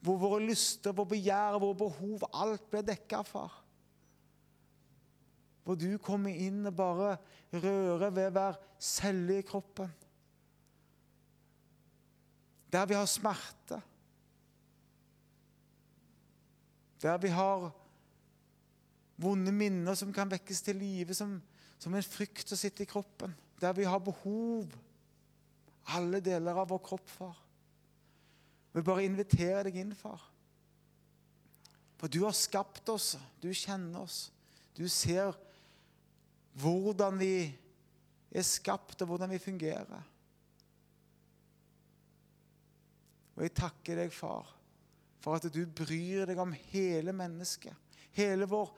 Hvor 0.01 0.17
våre 0.23 0.47
lyster, 0.47 0.95
vår 0.97 1.11
begjær, 1.11 1.59
våre 1.61 1.77
behov, 1.83 2.25
alt 2.33 2.65
blir 2.73 2.87
dekka, 2.87 3.21
far. 3.27 3.59
Hvor 5.65 5.77
du 5.79 5.99
kommer 6.03 6.35
inn 6.35 6.65
og 6.67 6.77
bare 6.77 7.17
rører 7.53 8.11
ved 8.11 8.31
hver 8.35 8.59
celle 8.81 9.39
i 9.39 9.47
kroppen. 9.47 9.91
Der 12.73 12.87
vi 12.87 12.95
har 12.95 13.07
smerte. 13.11 13.81
Der 17.03 17.19
vi 17.19 17.29
har 17.29 17.71
vonde 19.21 19.53
minner 19.53 19.97
som 19.99 20.13
kan 20.13 20.31
vekkes 20.31 20.63
til 20.65 20.81
live 20.81 21.15
som, 21.17 21.37
som 21.79 21.95
en 21.95 22.07
frykt 22.07 22.49
som 22.49 22.61
sitter 22.61 22.87
i 22.87 22.91
kroppen. 22.91 23.35
Der 23.61 23.73
vi 23.77 23.85
har 23.85 24.01
behov. 24.01 24.71
Alle 25.97 26.21
deler 26.25 26.57
av 26.61 26.71
vår 26.71 26.83
kropp, 26.85 27.09
far. 27.09 27.39
Vi 28.73 28.83
bare 28.87 29.05
inviterer 29.05 29.67
deg 29.67 29.81
inn, 29.81 29.95
far. 29.99 30.23
For 31.99 32.09
du 32.09 32.23
har 32.25 32.37
skapt 32.37 32.89
oss, 32.93 33.17
du 33.43 33.51
kjenner 33.53 34.05
oss. 34.07 34.29
Du 34.77 34.87
ser 34.89 35.35
hvordan 36.61 37.19
vi 37.21 37.35
er 38.31 38.47
skapt, 38.47 39.01
og 39.03 39.11
hvordan 39.11 39.33
vi 39.33 39.43
fungerer. 39.43 40.07
Og 43.37 43.47
jeg 43.47 43.55
takker 43.57 44.03
deg, 44.03 44.13
far, 44.13 44.49
for 45.21 45.39
at 45.39 45.49
du 45.53 45.63
bryr 45.65 46.27
deg 46.29 46.41
om 46.41 46.53
hele 46.71 47.15
mennesket. 47.17 47.97
Hele 48.17 48.49
vår 48.51 48.73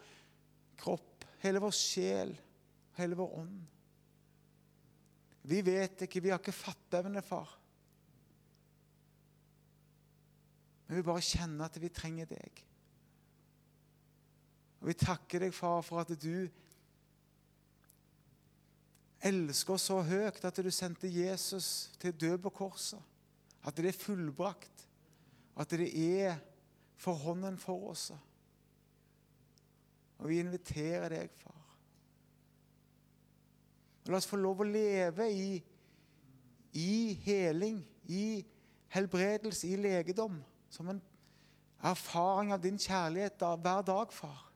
kropp, 0.79 1.27
hele 1.43 1.63
vår 1.63 1.75
sjel, 1.75 2.35
hele 2.99 3.19
vår 3.19 3.39
ånd. 3.41 3.61
Vi 5.51 5.59
vet 5.67 6.05
ikke, 6.07 6.23
vi 6.23 6.31
har 6.31 6.39
ikke 6.39 6.55
fatteevne, 6.55 7.23
far. 7.27 7.51
Men 10.87 11.01
vi 11.01 11.07
bare 11.07 11.25
kjenner 11.25 11.67
at 11.67 11.79
vi 11.83 11.91
trenger 11.91 12.29
deg. 12.31 12.63
Og 14.83 14.91
Vi 14.91 14.95
takker 14.99 15.47
deg, 15.47 15.55
far, 15.55 15.83
for 15.87 16.03
at 16.03 16.11
du 16.21 16.47
elsker 19.23 19.77
oss 19.77 19.89
så 19.91 20.01
høyt 20.05 20.43
at 20.45 20.61
du 20.65 20.71
sendte 20.75 21.11
Jesus 21.11 21.91
til 22.03 22.15
død 22.15 22.39
på 22.47 22.53
korset. 22.63 23.01
At 23.63 23.77
det 23.79 23.93
er 23.93 23.99
fullbrakt. 23.99 24.87
At 25.57 25.71
det 25.71 25.91
er 25.95 26.39
for 26.99 27.15
hånden 27.15 27.59
for 27.59 27.91
oss. 27.93 28.11
Og 30.19 30.29
vi 30.31 30.41
inviterer 30.43 31.09
deg, 31.11 31.31
far. 31.43 31.59
Og 34.03 34.11
la 34.11 34.19
oss 34.19 34.27
få 34.27 34.39
lov 34.41 34.63
å 34.63 34.67
leve 34.67 35.29
i, 35.31 35.49
i 36.79 37.15
heling, 37.23 37.79
i 38.11 38.43
helbredelse, 38.95 39.69
i 39.71 39.79
legedom. 39.79 40.41
Som 40.73 40.91
en 40.91 41.03
erfaring 41.83 42.53
av 42.55 42.63
din 42.63 42.79
kjærlighet 42.79 43.43
hver 43.63 43.87
dag, 43.87 44.15
far. 44.15 44.52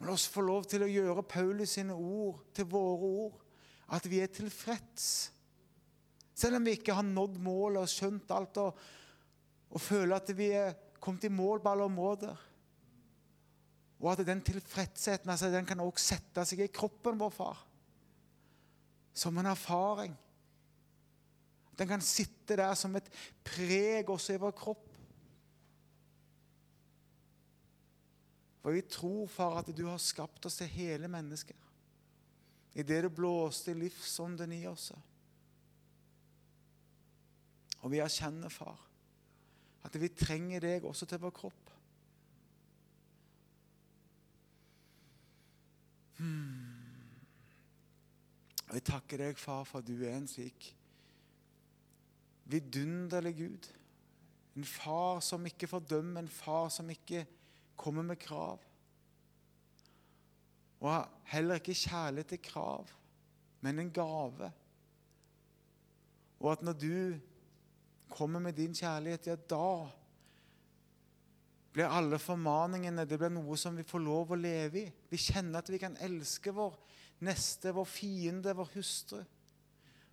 Men 0.00 0.08
la 0.08 0.16
oss 0.16 0.30
få 0.32 0.42
lov 0.42 0.64
til 0.64 0.82
å 0.82 0.88
gjøre 0.88 1.28
Paulus 1.28 1.76
sine 1.76 1.94
ord 1.94 2.40
til 2.56 2.66
våre 2.72 3.12
ord. 3.20 3.36
At 3.92 4.06
vi 4.08 4.22
er 4.24 4.32
tilfreds 4.32 5.10
selv 6.40 6.56
om 6.56 6.64
vi 6.64 6.78
ikke 6.78 6.94
har 6.96 7.04
nådd 7.04 7.36
målet 7.42 7.84
og 7.84 7.90
skjønt 7.90 8.30
alt 8.32 8.60
og, 8.62 8.78
og 9.70 9.82
føler 9.82 10.16
at 10.16 10.30
vi 10.36 10.48
er 10.56 10.76
kommet 11.02 11.26
i 11.28 11.32
mål 11.32 11.60
på 11.60 11.72
alle 11.72 11.88
områder. 11.90 12.46
Og 14.00 14.08
at 14.14 14.22
den 14.24 14.40
tilfredsheten 14.44 15.28
altså, 15.28 15.50
den 15.52 15.68
kan 15.68 15.82
også 15.84 16.14
sette 16.14 16.46
seg 16.48 16.64
i 16.64 16.72
kroppen 16.72 17.20
vår, 17.20 17.34
far. 17.34 17.60
Som 19.12 19.36
en 19.36 19.50
erfaring. 19.50 20.14
Den 21.76 21.88
kan 21.90 22.04
sitte 22.04 22.56
der 22.56 22.72
som 22.78 22.96
et 22.96 23.08
preg 23.44 24.08
også 24.08 24.36
i 24.36 24.40
vår 24.40 24.56
kropp. 24.56 24.86
For 28.60 28.76
vi 28.76 28.82
tror, 28.84 29.26
far, 29.30 29.58
at 29.62 29.70
du 29.76 29.86
har 29.88 30.00
skapt 30.02 30.46
oss 30.46 30.58
til 30.60 30.68
hele 30.68 31.08
mennesker. 31.08 31.56
I 32.76 32.84
det 32.86 33.00
du 33.04 33.08
blåste 33.12 33.74
livsånden 33.74 34.52
i 34.52 34.64
oss. 34.68 34.90
Og 37.80 37.90
vi 37.90 38.02
erkjenner, 38.04 38.52
far, 38.52 38.76
at 39.88 39.96
vi 39.96 40.12
trenger 40.12 40.60
deg 40.60 40.84
også 40.84 41.08
til 41.08 41.22
vår 41.22 41.32
kropp. 41.34 41.72
Hmm. 46.20 46.76
Og 48.68 48.76
Jeg 48.76 48.84
takker 48.86 49.24
deg, 49.24 49.38
far, 49.40 49.64
for 49.64 49.80
at 49.80 49.88
du 49.88 50.04
er 50.04 50.18
en 50.18 50.28
slik 50.28 50.74
vidunderlig 52.50 53.36
Gud. 53.38 53.66
En 54.58 54.66
far 54.66 55.20
som 55.24 55.46
ikke 55.46 55.68
fordømmer, 55.70 56.20
en 56.20 56.28
far 56.28 56.68
som 56.68 56.90
ikke 56.90 57.24
kommer 57.80 58.04
med 58.04 58.20
krav. 58.20 58.60
Og 60.80 61.08
heller 61.32 61.60
ikke 61.60 61.76
kjærlighet 61.76 62.34
til 62.34 62.42
krav, 62.44 62.88
men 63.60 63.78
en 63.78 63.92
gave. 63.92 64.52
Og 66.40 66.52
at 66.52 66.62
når 66.64 66.72
du 66.72 67.18
kommer 68.10 68.40
med 68.40 68.52
din 68.56 68.74
kjærlighet, 68.74 69.26
ja, 69.26 69.36
da 69.36 69.88
blir 71.72 71.86
alle 71.86 72.18
formaningene 72.18 73.04
det 73.06 73.18
blir 73.20 73.30
noe 73.30 73.56
som 73.60 73.76
vi 73.76 73.86
får 73.86 74.02
lov 74.02 74.32
å 74.32 74.40
leve 74.40 74.80
i. 74.80 74.86
Vi 75.10 75.20
kjenner 75.20 75.60
at 75.60 75.68
vi 75.70 75.78
kan 75.78 75.96
elske 76.02 76.52
vår 76.56 76.78
neste, 77.28 77.74
vår 77.76 77.86
fiende, 77.86 78.56
vår 78.56 78.72
hustru. 78.74 79.20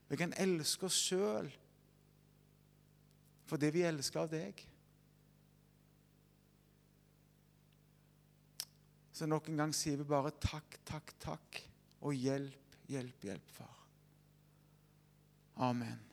Vi 0.07 0.19
kan 0.19 0.35
elske 0.39 0.85
oss 0.87 0.99
sjøl 1.09 1.49
det 3.55 3.69
vi 3.71 3.85
elsker 3.87 4.25
av 4.25 4.31
deg. 4.31 4.59
Så 9.17 9.25
nok 9.25 9.47
en 9.49 9.57
gang 9.63 9.71
sier 9.73 9.97
vi 9.97 10.05
bare 10.05 10.29
takk, 10.37 10.77
takk, 10.85 11.15
takk, 11.23 11.61
og 12.05 12.13
hjelp, 12.13 12.75
hjelp, 12.85 13.23
hjelp, 13.25 13.47
far. 13.55 13.79
Amen. 15.65 16.03